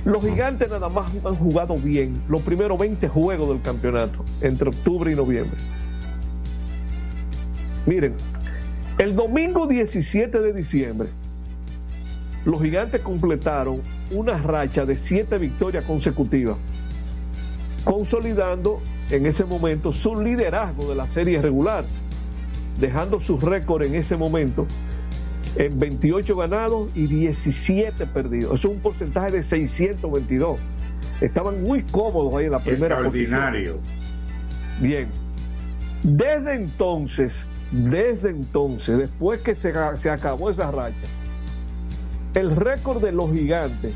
[0.04, 5.10] los gigantes nada más han jugado bien los primeros 20 juegos del campeonato, entre octubre
[5.10, 5.58] y noviembre.
[7.86, 8.14] Miren,
[8.98, 11.08] el domingo 17 de diciembre,
[12.44, 13.80] los gigantes completaron
[14.12, 16.56] una racha de 7 victorias consecutivas,
[17.84, 18.80] consolidando
[19.10, 21.84] en ese momento su liderazgo de la serie regular,
[22.78, 24.66] dejando su récord en ese momento
[25.56, 28.58] en 28 ganados y 17 perdidos.
[28.58, 30.58] Eso es un porcentaje de 622.
[31.20, 33.76] Estaban muy cómodos ahí en la primera Extraordinario.
[33.76, 34.80] posición.
[34.80, 35.08] Bien.
[36.02, 37.32] Desde entonces,
[37.70, 40.96] desde entonces, después que se, se acabó esa racha,
[42.34, 43.94] el récord de los gigantes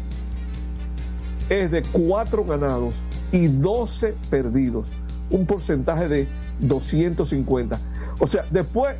[1.50, 2.94] es de 4 ganados
[3.32, 4.88] y 12 perdidos.
[5.28, 6.26] Un porcentaje de
[6.60, 7.78] 250.
[8.18, 8.96] O sea, después,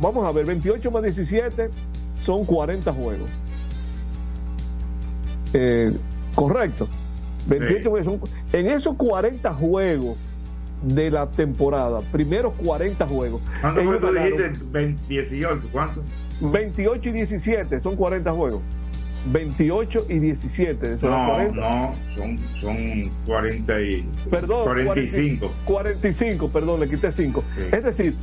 [0.00, 1.70] vamos a ver, 28 más 17
[2.24, 3.28] son 40 juegos.
[5.52, 5.92] Eh,
[6.34, 6.88] correcto.
[7.46, 10.16] 28 juegos son- en esos 40 juegos
[10.82, 14.52] de la temporada, primeros 40 juegos, ¿Cuánto fue tú dijiste?
[14.72, 16.02] 20, 18, ¿cuánto?
[16.40, 18.60] 28 y 17, son 40 juegos.
[19.26, 21.56] 28 y 17, son No, 40.
[21.60, 22.76] no, son, son
[23.24, 24.06] 40 y...
[24.30, 25.50] Perdón, 45.
[25.64, 27.42] 45, perdón, le quité 5.
[27.72, 28.14] Es decir,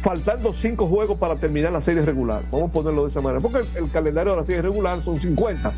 [0.00, 2.42] faltando 5 juegos para terminar la serie regular.
[2.50, 3.40] Vamos a ponerlo de esa manera.
[3.40, 5.72] Porque el, calendario de la serie regular son 50.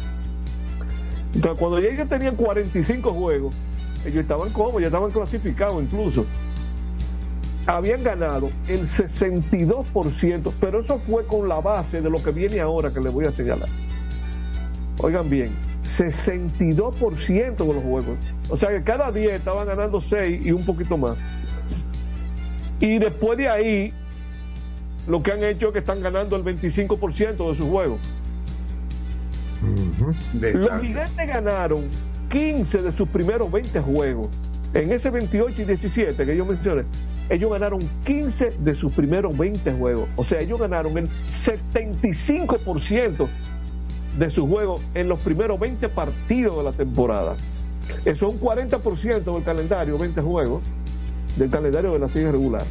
[1.34, 3.54] Entonces, cuando ellos tenían 45 juegos,
[4.04, 6.26] ellos estaban cómodos, ya estaban clasificados incluso.
[7.66, 12.90] Habían ganado el 62%, pero eso fue con la base de lo que viene ahora
[12.92, 13.68] que les voy a señalar.
[14.98, 15.50] Oigan bien,
[15.84, 18.18] 62% de los juegos.
[18.48, 21.16] O sea que cada 10 estaban ganando 6 y un poquito más.
[22.80, 23.94] Y después de ahí,
[25.06, 28.00] lo que han hecho es que están ganando el 25% de sus juegos.
[30.40, 31.84] Los gigantes ganaron
[32.30, 34.28] 15 de sus primeros 20 juegos.
[34.72, 36.84] En ese 28 y 17 que yo mencioné,
[37.28, 40.08] ellos ganaron 15 de sus primeros 20 juegos.
[40.16, 43.28] O sea, ellos ganaron el 75%
[44.18, 47.34] de sus juegos en los primeros 20 partidos de la temporada.
[48.04, 50.62] Eso es un 40% del calendario, 20 juegos,
[51.36, 52.62] del calendario de la serie regular.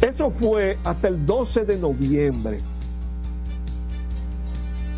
[0.00, 2.60] Eso fue hasta el 12 de noviembre.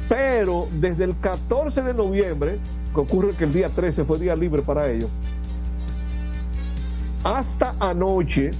[0.08, 2.58] Pero desde el 14 de noviembre,
[2.94, 5.10] que ocurre que el día 13 fue día libre para ellos,
[7.24, 8.50] hasta anoche,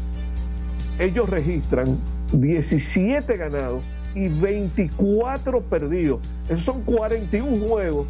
[0.99, 1.99] ellos registran
[2.33, 3.83] 17 ganados
[4.15, 6.21] y 24 perdidos.
[6.49, 8.07] Esos son 41 juegos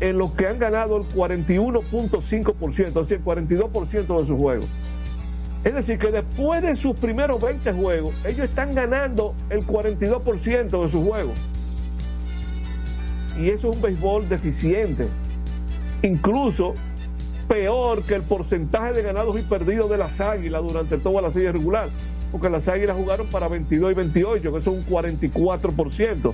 [0.00, 4.66] en los que han ganado el 41.5%, es decir, el 42% de sus juegos.
[5.64, 10.90] Es decir, que después de sus primeros 20 juegos, ellos están ganando el 42% de
[10.90, 11.38] sus juegos.
[13.38, 15.08] Y eso es un béisbol deficiente.
[16.02, 16.74] Incluso
[17.48, 21.50] peor que el porcentaje de ganados y perdidos de las águilas durante toda la serie
[21.52, 21.88] regular.
[22.30, 26.32] Porque las águilas jugaron para 22 y 28, que son un 44%,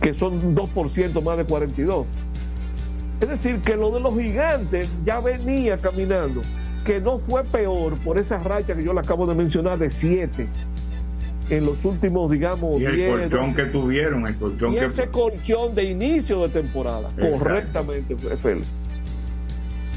[0.00, 2.06] que son 2% más de 42.
[3.20, 6.42] Es decir, que lo de los gigantes ya venía caminando
[6.84, 10.46] que no fue peor por esa racha que yo le acabo de mencionar de 7
[11.50, 15.08] en los últimos, digamos, y el 10, colchón que tuvieron, el colchón y que ese
[15.08, 17.38] colchón de inicio de temporada, Exacto.
[17.38, 18.66] correctamente, Félix.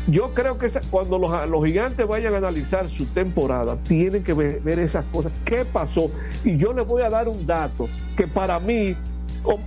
[0.07, 4.61] Yo creo que cuando los, los gigantes vayan a analizar su temporada, tienen que ver,
[4.61, 5.33] ver esas cosas.
[5.43, 6.09] ¿Qué pasó?
[6.45, 8.95] Y yo les voy a dar un dato que para mí,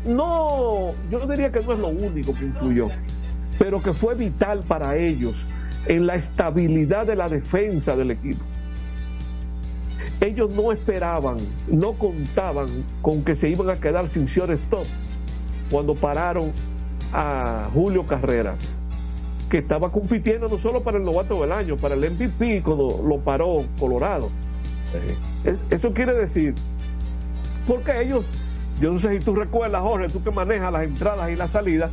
[0.06, 2.88] no, yo diría que no es lo único que influyó,
[3.58, 5.34] pero que fue vital para ellos
[5.86, 8.44] en la estabilidad de la defensa del equipo.
[10.20, 11.36] Ellos no esperaban,
[11.68, 12.68] no contaban
[13.00, 14.84] con que se iban a quedar sin shortstop
[15.70, 16.52] cuando pararon
[17.12, 18.54] a Julio Carrera,
[19.48, 23.18] que estaba compitiendo no solo para el novato del año, para el MVP cuando lo
[23.18, 24.28] paró Colorado.
[25.44, 26.54] Es- Eso quiere decir,
[27.66, 28.24] porque ellos,
[28.80, 31.90] yo no sé si tú recuerdas, Jorge, tú que manejas las entradas y las salidas,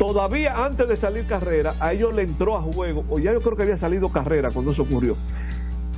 [0.00, 3.54] todavía antes de salir carrera, a ellos le entró a juego, o ya yo creo
[3.54, 5.14] que había salido carrera cuando eso ocurrió,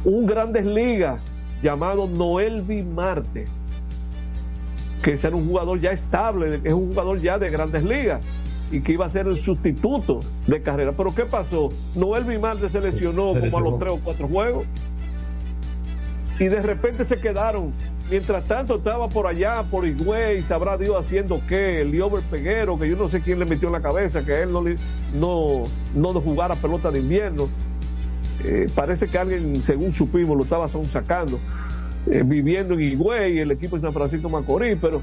[0.04, 1.22] un grandes ligas
[1.62, 3.44] llamado Noel Marte,
[5.04, 8.24] que era un jugador ya estable, es un jugador ya de grandes ligas
[8.72, 10.90] y que iba a ser el sustituto de carrera.
[10.96, 11.68] Pero ¿qué pasó?
[11.94, 14.64] Noel Marte se lesionó como a los tres o cuatro juegos
[16.42, 17.72] y de repente se quedaron.
[18.10, 22.88] Mientras tanto estaba por allá, por Higüey, sabrá Dios haciendo qué, el Liober Peguero, que
[22.88, 24.64] yo no sé quién le metió en la cabeza, que él no,
[25.14, 25.64] no,
[25.94, 27.48] no de jugar a pelota de invierno.
[28.44, 31.38] Eh, parece que alguien, según supimos, lo estaba son sacando,
[32.10, 35.00] eh, viviendo en Higüey, el equipo de San Francisco Macorís, pero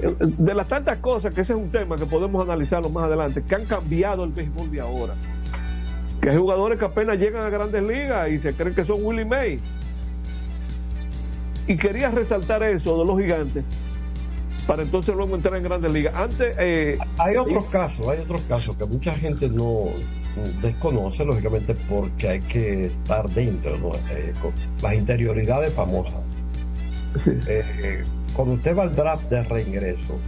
[0.00, 3.44] eh, de las tantas cosas, que ese es un tema que podemos analizarlo más adelante,
[3.48, 5.14] que han cambiado el béisbol de ahora.
[6.20, 9.24] Que hay jugadores que apenas llegan a grandes ligas y se creen que son Willie
[9.24, 9.60] May.
[11.66, 13.64] Y quería resaltar eso de los gigantes
[14.66, 16.14] para entonces luego entrar en grandes ligas.
[16.14, 19.88] Antes, eh, Hay otros casos, hay otros casos que mucha gente no
[20.62, 23.92] desconoce, lógicamente, porque hay que estar dentro, ¿no?
[24.10, 24.52] Eh, con
[24.82, 26.20] las interioridades famosas.
[27.26, 30.18] Eh, eh, cuando usted va al draft de reingreso,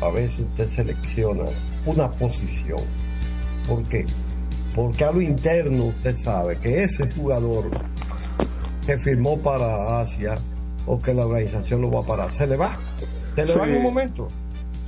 [0.00, 1.44] a veces usted selecciona
[1.84, 2.78] una posición.
[3.66, 4.06] ¿Por qué?
[4.74, 7.68] Porque a lo interno usted sabe que ese jugador
[8.86, 10.38] que firmó para Asia
[10.88, 12.76] o que la organización lo va a parar, se le va.
[13.36, 13.70] Se le va Sí.
[13.70, 14.28] en un momento.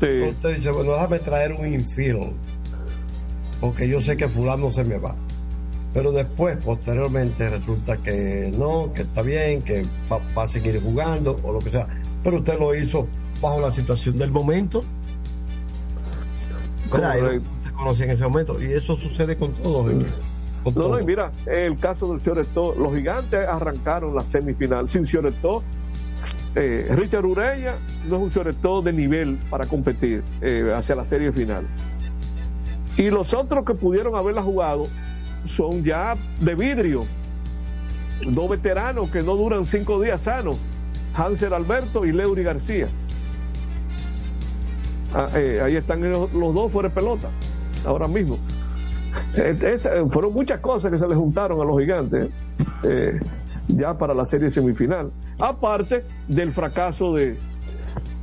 [0.00, 2.32] Usted dice, bueno, déjame traer un infield,
[3.60, 5.14] porque yo sé que fulano se me va.
[5.92, 11.36] Pero después, posteriormente, resulta que no, que está bien, que va, va a seguir jugando
[11.42, 11.86] o lo que sea.
[12.24, 13.06] Pero usted lo hizo
[13.42, 14.84] bajo la situación del momento.
[16.86, 18.62] usted conoce en ese momento.
[18.62, 19.90] Y eso sucede con todos.
[20.64, 25.04] Con No, no, y mira, el caso del Cioretó, los gigantes arrancaron la semifinal sin
[25.04, 25.62] Cioretó.
[26.56, 27.74] Eh, Richard Ureña
[28.08, 31.66] no es un Cioretó de nivel para competir eh, hacia la serie final.
[32.96, 34.86] Y los otros que pudieron haberla jugado
[35.46, 37.06] son ya de vidrio.
[38.26, 40.56] Dos veteranos que no duran cinco días sanos.
[41.14, 42.88] Hanser Alberto y Leury García.
[45.14, 47.28] Ah, eh, ahí están los, dos fuera de pelota,
[47.84, 48.38] ahora mismo.
[50.10, 52.30] Fueron muchas cosas que se le juntaron a los gigantes
[53.76, 55.10] ya para la serie semifinal.
[55.38, 57.36] Aparte del fracaso de,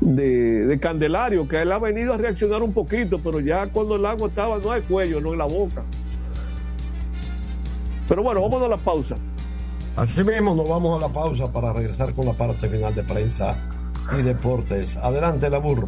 [0.01, 4.05] de, de Candelario, que él ha venido a reaccionar un poquito, pero ya cuando el
[4.05, 5.83] agua estaba no hay cuello, no en la boca.
[8.07, 9.15] Pero bueno, vamos a la pausa.
[9.95, 13.55] Así mismo nos vamos a la pausa para regresar con la parte final de prensa
[14.17, 14.95] y deportes.
[14.97, 15.87] Adelante, la burro.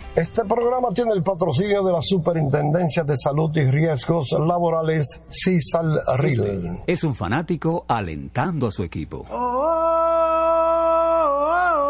[0.15, 6.01] Este programa tiene el patrocinio de la Superintendencia de Salud y Riesgos Laborales, CISAL.
[6.85, 9.25] Es un fanático alentando a su equipo.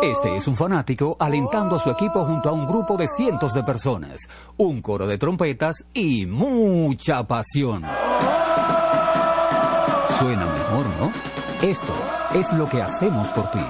[0.03, 3.63] Este es un fanático alentando a su equipo junto a un grupo de cientos de
[3.63, 4.19] personas,
[4.57, 7.83] un coro de trompetas y mucha pasión.
[10.19, 11.11] Suena mejor, ¿no?
[11.67, 11.93] Esto
[12.35, 13.65] es lo que hacemos por ti.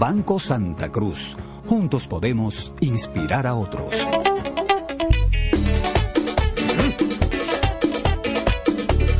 [0.00, 1.36] Banco Santa Cruz.
[1.66, 3.92] Juntos podemos inspirar a otros.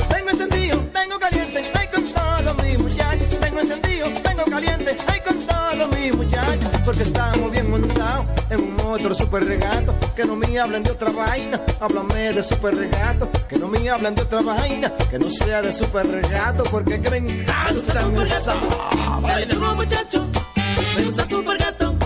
[0.09, 3.41] Tengo encendido, tengo caliente, estoy con todos mis muchachos.
[3.41, 6.71] Tengo encendido, tengo caliente, estoy con todos mis muchachos.
[6.85, 9.93] Porque estamos bien montados en un otro super regato.
[10.15, 13.29] Que no me hablen de otra vaina, háblame de super regato.
[13.49, 16.63] Que no me hablen de otra vaina, que no sea de super regato.
[16.71, 20.25] Porque que me encanta me muchacho,
[20.97, 22.06] me gusta super gato.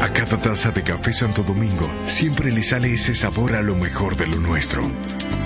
[0.00, 4.16] A cada taza de café Santo Domingo siempre le sale ese sabor a lo mejor
[4.16, 4.82] de lo nuestro.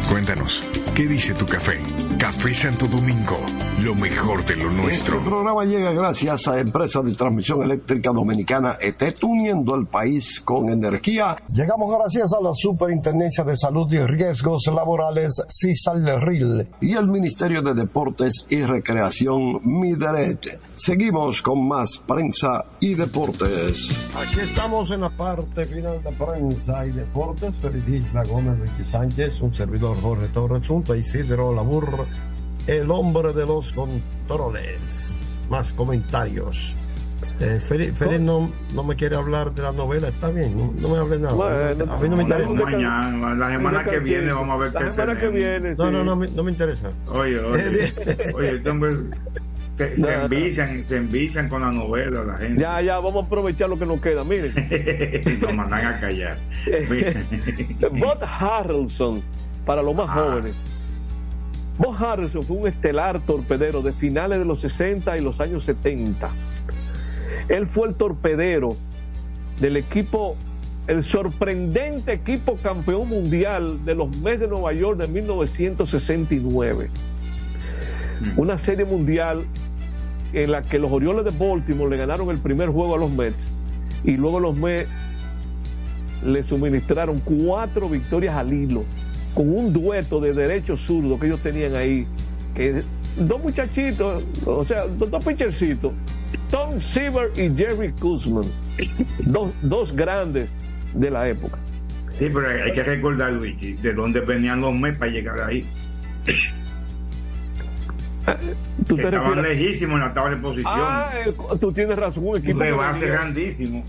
[0.09, 0.61] Cuéntanos,
[0.95, 1.81] ¿qué dice tu café?
[2.19, 3.39] Café Santo Domingo,
[3.81, 5.19] lo mejor de lo nuestro.
[5.19, 10.69] Este programa llega gracias a Empresa de Transmisión Eléctrica Dominicana ET, uniendo al país con
[10.69, 11.37] energía.
[11.53, 17.73] Llegamos gracias a la Superintendencia de Salud y Riesgos Laborales, CISALRIL, y el Ministerio de
[17.73, 20.61] Deportes y Recreación, MIDERET.
[20.77, 24.09] Seguimos con más prensa y deportes.
[24.17, 27.53] Aquí estamos en la parte final de prensa y deportes.
[27.61, 32.07] Feliz Gómez, Ricky Sánchez, un servidor Jorge Torres, junto a Isidro Labur,
[32.67, 35.39] el hombre de los controles.
[35.51, 36.75] Más comentarios.
[37.41, 40.99] Eh, Feliz, no, no me quiere hablar de la novela, está bien, no, no me
[40.99, 41.35] hable nada.
[41.35, 42.53] Bueno, a mí no me interesa.
[42.53, 45.91] Mañana, la semana que viene vamos a ver La qué semana que viene, No, sí.
[45.93, 46.91] no, no, me- no me interesa.
[47.09, 47.93] Oye, oye,
[48.35, 48.97] oye, hombre
[49.89, 52.61] se, se envician, se envician con la novela la gente.
[52.61, 54.25] Ya, ya, vamos a aprovechar lo que nos queda.
[54.25, 54.53] Miren,
[55.41, 56.37] Nos mandan a callar.
[57.93, 59.23] Bob Harrelson,
[59.67, 60.55] para los más jóvenes.
[61.79, 66.31] Bob Harrelson fue un estelar torpedero de finales de los 60 y los años 70.
[67.49, 68.77] Él fue el torpedero
[69.61, 70.37] del equipo,
[70.87, 76.89] el sorprendente equipo campeón mundial de los Mets de Nueva York de 1969.
[78.37, 79.45] Una serie mundial
[80.33, 83.51] en la que los Orioles de Baltimore le ganaron el primer juego a los Mets
[84.05, 84.89] y luego los Mets
[86.25, 88.85] le suministraron cuatro victorias al hilo
[89.35, 92.07] con un dueto de derecho zurdo que ellos tenían ahí
[92.55, 92.83] que
[93.17, 95.25] dos muchachitos o sea dos, dos
[96.51, 98.45] Tom Seaver y Jerry Kuzman
[99.21, 100.49] dos, dos grandes
[100.95, 101.59] de la época
[102.19, 105.65] Sí, pero hay que recordar, Luigi, de dónde venían los MES para llegar ahí.
[108.87, 110.73] ¿Tú Que te estaban lejísimos en la tabla de posición.
[110.75, 113.83] ah, eh, tú tienes razón un equipo rebate grandísimo.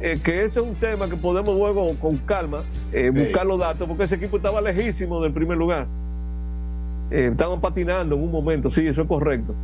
[0.00, 2.58] eh, que ese es un tema que podemos luego con calma
[2.92, 3.22] eh, Sí.
[3.24, 5.86] buscar los datos, porque ese equipo estaba lejísimo del primer lugar.
[7.10, 9.54] Eh, estaban patinando en un momento, sí, eso es correcto.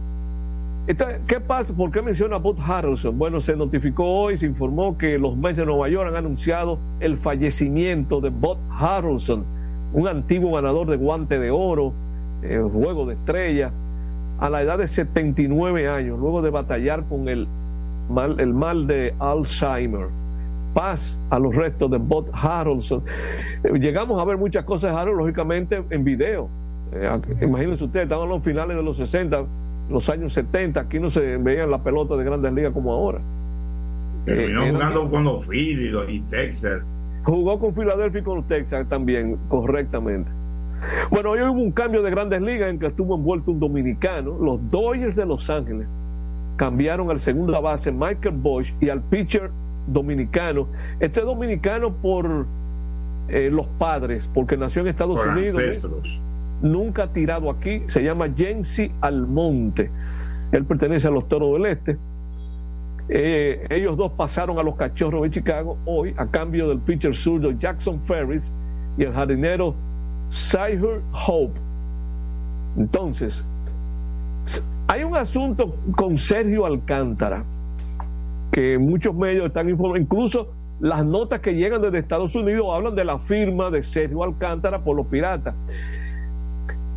[0.86, 1.72] Entonces, ¿qué pasa?
[1.74, 3.16] ¿Por qué menciona a Bob Harrelson?
[3.16, 7.16] Bueno, se notificó hoy, se informó que los Mets de Nueva York han anunciado el
[7.18, 9.44] fallecimiento de Bob Harrelson,
[9.92, 11.92] un antiguo ganador de guante de oro,
[12.42, 13.70] eh, juego de estrella,
[14.42, 17.46] a la edad de 79 años, luego de batallar con el
[18.10, 20.08] mal, el mal de Alzheimer.
[20.74, 23.02] Paz a los restos de Bob Harrelson.
[23.62, 26.48] Eh, Llegamos a ver muchas cosas de Harold, lógicamente, en video.
[26.92, 27.08] Eh,
[27.40, 29.44] imagínense ustedes, estaban en los finales de los 60,
[29.88, 33.20] los años 70, aquí no se veían la pelota de grandes ligas como ahora.
[34.24, 36.82] Terminó Eh, jugando con los Phillies y Texas.
[37.24, 40.28] Jugó con Filadelfia y con los Texas también, correctamente.
[41.10, 44.36] Bueno, hoy hubo un cambio de grandes ligas en que estuvo envuelto un dominicano.
[44.40, 45.86] Los Dodgers de Los Ángeles
[46.56, 49.50] cambiaron al segunda base Michael Bosch y al pitcher
[49.86, 50.68] dominicano.
[51.00, 52.46] Este dominicano por
[53.28, 55.62] eh, los padres, porque nació en Estados Por Unidos.
[55.62, 55.80] ¿eh?
[56.62, 59.90] nunca ha tirado aquí, se llama Jensi Almonte.
[60.52, 61.98] Él pertenece a los Toros del Este.
[63.08, 67.50] Eh, ellos dos pasaron a los Cachorros de Chicago hoy a cambio del pitcher zurdo
[67.50, 68.52] Jackson Ferris
[68.96, 69.74] y el jardinero
[70.32, 71.60] Cyher Hope.
[72.78, 73.44] Entonces,
[74.88, 77.44] hay un asunto con Sergio Alcántara
[78.50, 80.48] que muchos medios están informando, incluso
[80.80, 84.96] las notas que llegan desde Estados Unidos hablan de la firma de Sergio Alcántara por
[84.96, 85.54] los piratas.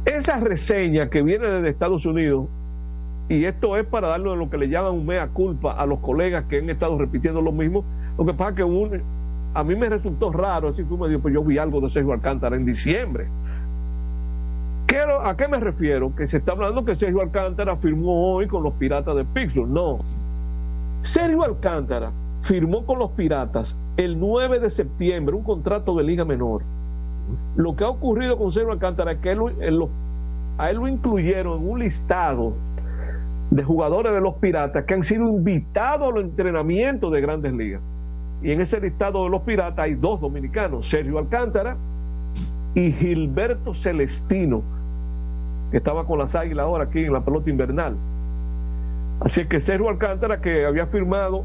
[0.05, 2.47] Esa reseña que viene desde Estados Unidos,
[3.27, 6.45] y esto es para darle lo que le llaman un mea culpa a los colegas
[6.45, 7.83] que han estado repitiendo lo mismo,
[8.17, 9.01] lo que pasa es que un-
[9.56, 12.56] a mí me resultó raro, así me dijo, pues yo vi algo de Sergio Alcántara
[12.56, 13.28] en diciembre.
[15.24, 16.16] ¿A qué me refiero?
[16.16, 19.70] Que se está hablando que Sergio Alcántara firmó hoy con los piratas de Pittsburgh.
[19.70, 19.97] No.
[21.01, 22.12] Sergio Alcántara
[22.43, 26.62] firmó con los Piratas el 9 de septiembre un contrato de liga menor.
[27.56, 29.89] Lo que ha ocurrido con Sergio Alcántara es que lo-
[30.58, 32.53] a él lo incluyeron en un listado
[33.49, 37.82] de jugadores de los Piratas que han sido invitados a los entrenamientos de grandes ligas.
[38.41, 41.77] Y en ese listado de los Piratas hay dos dominicanos, Sergio Alcántara
[42.73, 44.61] y Gilberto Celestino,
[45.71, 47.95] que estaba con las Águilas ahora aquí en la pelota invernal.
[49.21, 51.43] Así que Sergio Alcántara, que había firmado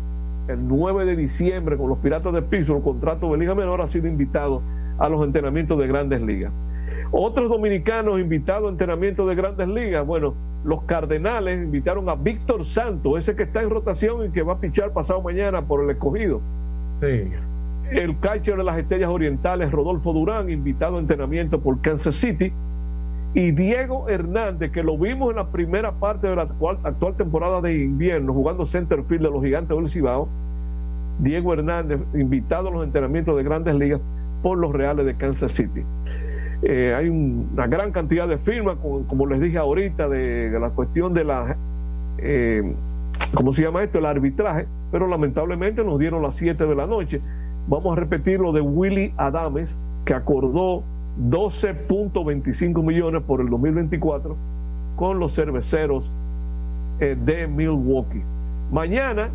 [0.49, 3.88] el 9 de diciembre con los Piratas de Piso un contrato de Liga Menor, ha
[3.88, 4.61] sido invitado
[4.99, 6.53] a los entrenamientos de grandes ligas.
[7.12, 10.34] Otros dominicanos invitados a entrenamientos de grandes ligas, bueno,
[10.64, 14.59] los Cardenales invitaron a Víctor Santos, ese que está en rotación y que va a
[14.59, 16.41] pichar pasado mañana por el escogido.
[17.91, 22.53] El catcher de las Estrellas Orientales, Rodolfo Durán, invitado a entrenamiento por Kansas City.
[23.35, 27.79] Y Diego Hernández, que lo vimos en la primera parte de la actual, temporada de
[27.85, 30.29] invierno, jugando center field de los Gigantes del Cibao.
[31.21, 34.01] Diego Hernández, invitado a los entrenamientos de grandes ligas
[34.43, 35.83] por los Reales de Kansas City.
[36.63, 40.61] Eh, hay un- una gran cantidad de firmas, como, como les dije ahorita, de, de
[40.61, 41.57] la cuestión de la,
[42.19, 42.63] eh,
[43.35, 43.99] ¿cómo se llama esto?
[43.99, 47.20] El arbitraje, pero lamentablemente nos dieron las 7 de la noche.
[47.68, 49.74] Vamos a repetir lo de Willy Adames,
[50.05, 50.82] que acordó
[51.28, 54.36] 12.25 millones por el 2024
[54.97, 56.11] con los cerveceros
[57.01, 58.22] eh, de Milwaukee.
[58.70, 59.30] Mañana,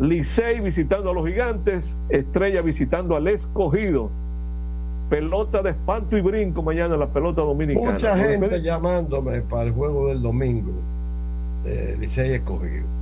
[0.00, 4.10] Licey visitando a los gigantes, Estrella visitando al escogido.
[5.08, 7.92] Pelota de espanto y brinco mañana en la pelota dominicana.
[7.92, 10.72] Mucha gente llamándome para el juego del domingo.
[11.64, 12.95] Eh, Licey escogido.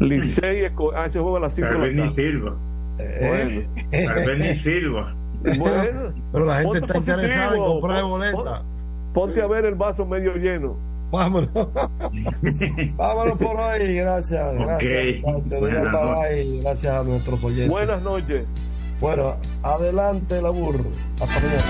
[0.00, 2.14] Licey, esco- ah, ese juego a las 5 de la tarde.
[2.14, 2.56] Silva.
[2.98, 3.68] Eh,
[4.06, 5.14] Carmen y Silva.
[5.58, 8.32] Bueno, Pero la gente está interesada en positivo, comprar pon- boleta.
[8.36, 8.78] pon-
[9.14, 10.76] Ponte a ver el vaso medio lleno.
[11.10, 11.48] Vámonos.
[12.96, 13.94] Vámonos por hoy.
[13.94, 14.54] Gracias.
[14.54, 15.24] Gracias.
[15.24, 15.26] Ok.
[15.26, 15.60] muchachos.
[15.60, 16.46] Buenas Digan bye noches.
[16.48, 16.60] bye.
[16.62, 17.68] Gracias a nuestros oyentes.
[17.70, 18.44] Buenas noches.
[19.00, 20.84] Bueno, adelante la burro.
[21.20, 21.62] Hasta mañana.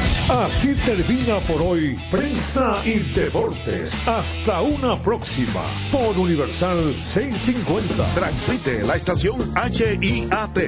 [0.46, 3.92] Así termina por hoy Prensa y Deportes.
[4.06, 5.60] Hasta una próxima
[5.92, 8.14] por Universal 650.
[8.14, 10.58] Transmite la estación HIAT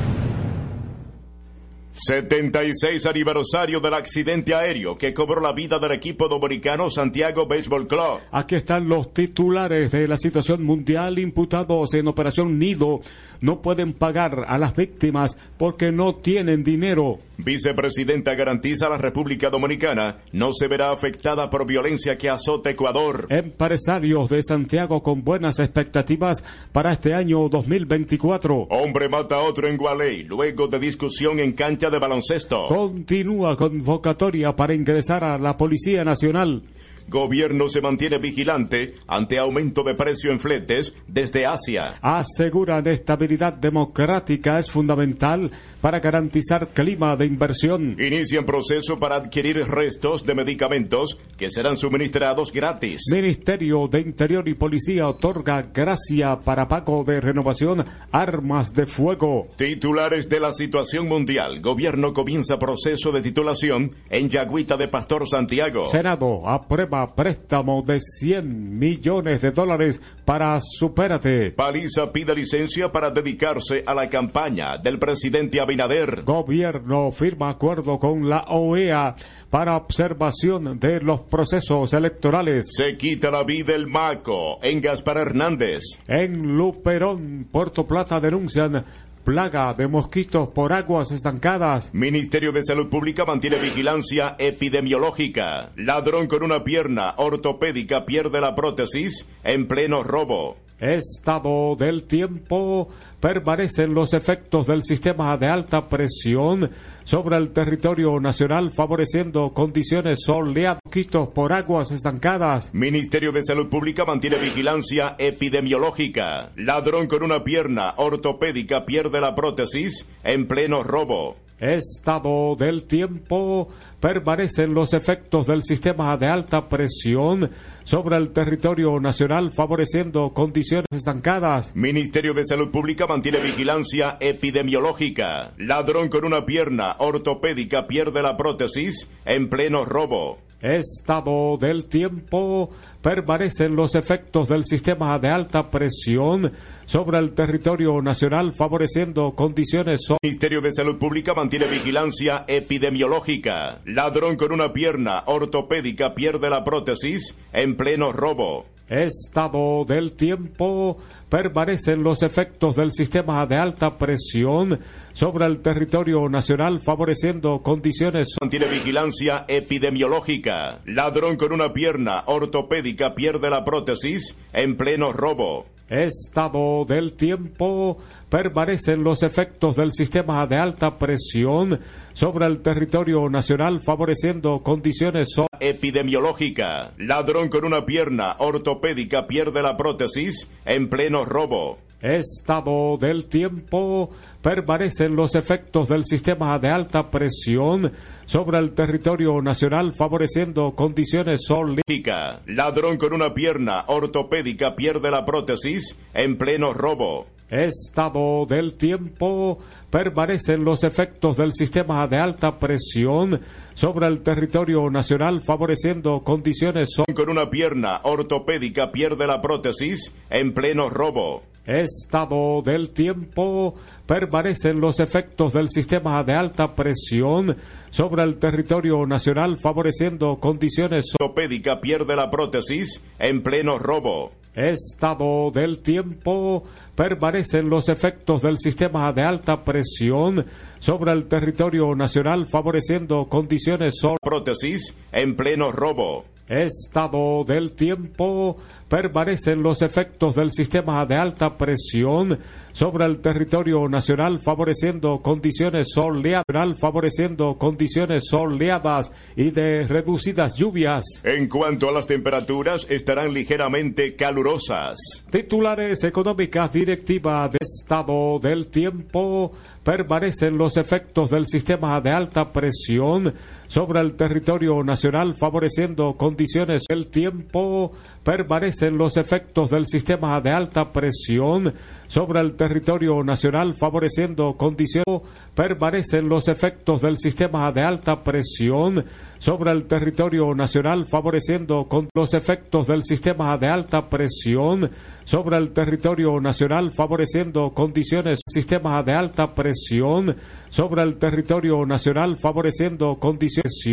[1.91, 8.19] 76 aniversario del accidente aéreo que cobró la vida del equipo dominicano Santiago Baseball Club.
[8.31, 13.01] Aquí están los titulares de la situación mundial imputados en Operación Nido.
[13.41, 17.19] No pueden pagar a las víctimas porque no tienen dinero.
[17.43, 23.25] Vicepresidenta garantiza la República Dominicana no se verá afectada por violencia que azota Ecuador.
[23.29, 28.67] Empresarios de Santiago con buenas expectativas para este año 2024.
[28.69, 32.67] Hombre mata a otro en Gualey luego de discusión en cancha de baloncesto.
[32.67, 36.61] Continúa convocatoria para ingresar a la Policía Nacional.
[37.07, 41.95] Gobierno se mantiene vigilante ante aumento de precio en fletes desde Asia.
[42.01, 47.95] Aseguran estabilidad democrática es fundamental para garantizar clima de inversión.
[47.99, 53.01] Inician proceso para adquirir restos de medicamentos que serán suministrados gratis.
[53.11, 59.47] Ministerio de Interior y Policía otorga gracia para pago de renovación armas de fuego.
[59.55, 61.61] Titulares de la situación mundial.
[61.61, 65.83] Gobierno comienza proceso de titulación en Yagüita de Pastor Santiago.
[65.85, 71.51] Senado aprueba Aprueba préstamo de 100 millones de dólares para Supérate.
[71.51, 76.23] Paliza pide licencia para dedicarse a la campaña del presidente Abinader.
[76.23, 79.15] Gobierno firma acuerdo con la OEA
[79.49, 82.73] para observación de los procesos electorales.
[82.75, 85.83] Se quita la vida el maco en Gaspar Hernández.
[86.07, 88.85] En Luperón, Puerto Plata denuncian
[89.23, 91.93] plaga de mosquitos por aguas estancadas.
[91.93, 95.71] Ministerio de Salud Pública mantiene vigilancia epidemiológica.
[95.75, 100.57] Ladrón con una pierna ortopédica pierde la prótesis en pleno robo.
[100.81, 106.71] Estado del tiempo permanecen los efectos del sistema de alta presión
[107.03, 112.73] sobre el territorio nacional favoreciendo condiciones soleadas mosquitos por aguas estancadas.
[112.73, 116.49] Ministerio de Salud Pública mantiene vigilancia epidemiológica.
[116.55, 121.37] Ladrón con una pierna ortopédica pierde la prótesis en pleno robo.
[121.61, 127.51] Estado del tiempo permanecen los efectos del sistema de alta presión
[127.83, 131.75] sobre el territorio nacional favoreciendo condiciones estancadas.
[131.75, 135.51] Ministerio de Salud Pública mantiene vigilancia epidemiológica.
[135.57, 140.39] Ladrón con una pierna ortopédica pierde la prótesis en pleno robo.
[140.61, 142.69] Estado del tiempo
[143.01, 146.51] permanecen los efectos del sistema de alta presión
[146.85, 153.79] sobre el territorio nacional favoreciendo condiciones Ministerio de Salud Pública mantiene vigilancia epidemiológica.
[153.85, 158.65] Ladrón con una pierna ortopédica pierde la prótesis en pleno robo.
[158.91, 160.97] Estado del tiempo
[161.29, 164.81] permanecen los efectos del sistema de alta presión
[165.13, 170.79] sobre el territorio nacional favoreciendo condiciones mantiene vigilancia epidemiológica.
[170.85, 175.67] Ladrón con una pierna ortopédica pierde la prótesis en pleno robo.
[175.91, 177.97] Estado del tiempo
[178.29, 181.81] permanecen los efectos del sistema de alta presión
[182.13, 185.27] sobre el territorio nacional favoreciendo condiciones
[185.59, 186.91] epidemiológica.
[186.97, 191.77] Ladrón con una pierna ortopédica pierde la prótesis en pleno robo.
[192.01, 194.09] Estado del tiempo
[194.41, 197.91] permanecen los efectos del sistema de alta presión
[198.25, 202.39] sobre el territorio nacional favoreciendo condiciones soléficas.
[202.47, 207.27] Ladrón con una pierna ortopédica pierde la prótesis en pleno robo.
[207.51, 213.41] Estado del tiempo permanecen los efectos del sistema de alta presión
[213.73, 220.89] sobre el territorio nacional favoreciendo condiciones con una pierna ortopédica pierde la prótesis en pleno
[220.89, 221.43] robo.
[221.65, 223.75] Estado del tiempo
[224.07, 227.55] permanecen los efectos del sistema de alta presión
[227.91, 234.31] sobre el territorio nacional favoreciendo condiciones ortopédica pierde la prótesis en pleno robo.
[234.55, 236.63] Estado del tiempo
[236.95, 240.45] permanecen los efectos del sistema de alta presión
[240.79, 246.25] sobre el territorio nacional favoreciendo condiciones prótesis en pleno robo.
[246.51, 248.57] Estado del tiempo
[248.89, 252.37] permanecen los efectos del sistema de alta presión
[252.73, 256.43] sobre el territorio nacional favoreciendo condiciones soleadas
[256.77, 261.05] favoreciendo condiciones soleadas y de reducidas lluvias.
[261.23, 264.97] En cuanto a las temperaturas estarán ligeramente calurosas.
[265.29, 273.33] Titulares económicas directiva de estado del tiempo permanecen los efectos del sistema de alta presión
[273.67, 277.91] sobre el territorio nacional favoreciendo condiciones del tiempo
[278.23, 281.73] permanecen los efectos del sistema de alta presión
[282.07, 285.21] sobre el territorio nacional favoreciendo condiciones
[285.55, 289.05] permanecen los efectos del sistema de alta presión
[289.39, 294.91] sobre el territorio nacional favoreciendo con los efectos del sistema de alta presión
[295.23, 300.35] sobre el territorio nacional favoreciendo condiciones sistema de alta presión
[300.71, 303.83] sobre el territorio nacional favoreciendo condiciones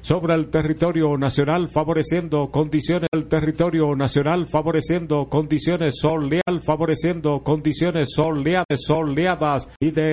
[0.00, 8.80] sobre el territorio nacional favoreciendo condiciones del territorio nacional favoreciendo condiciones soleadas favoreciendo condiciones soleadas
[8.86, 10.06] soleadas y de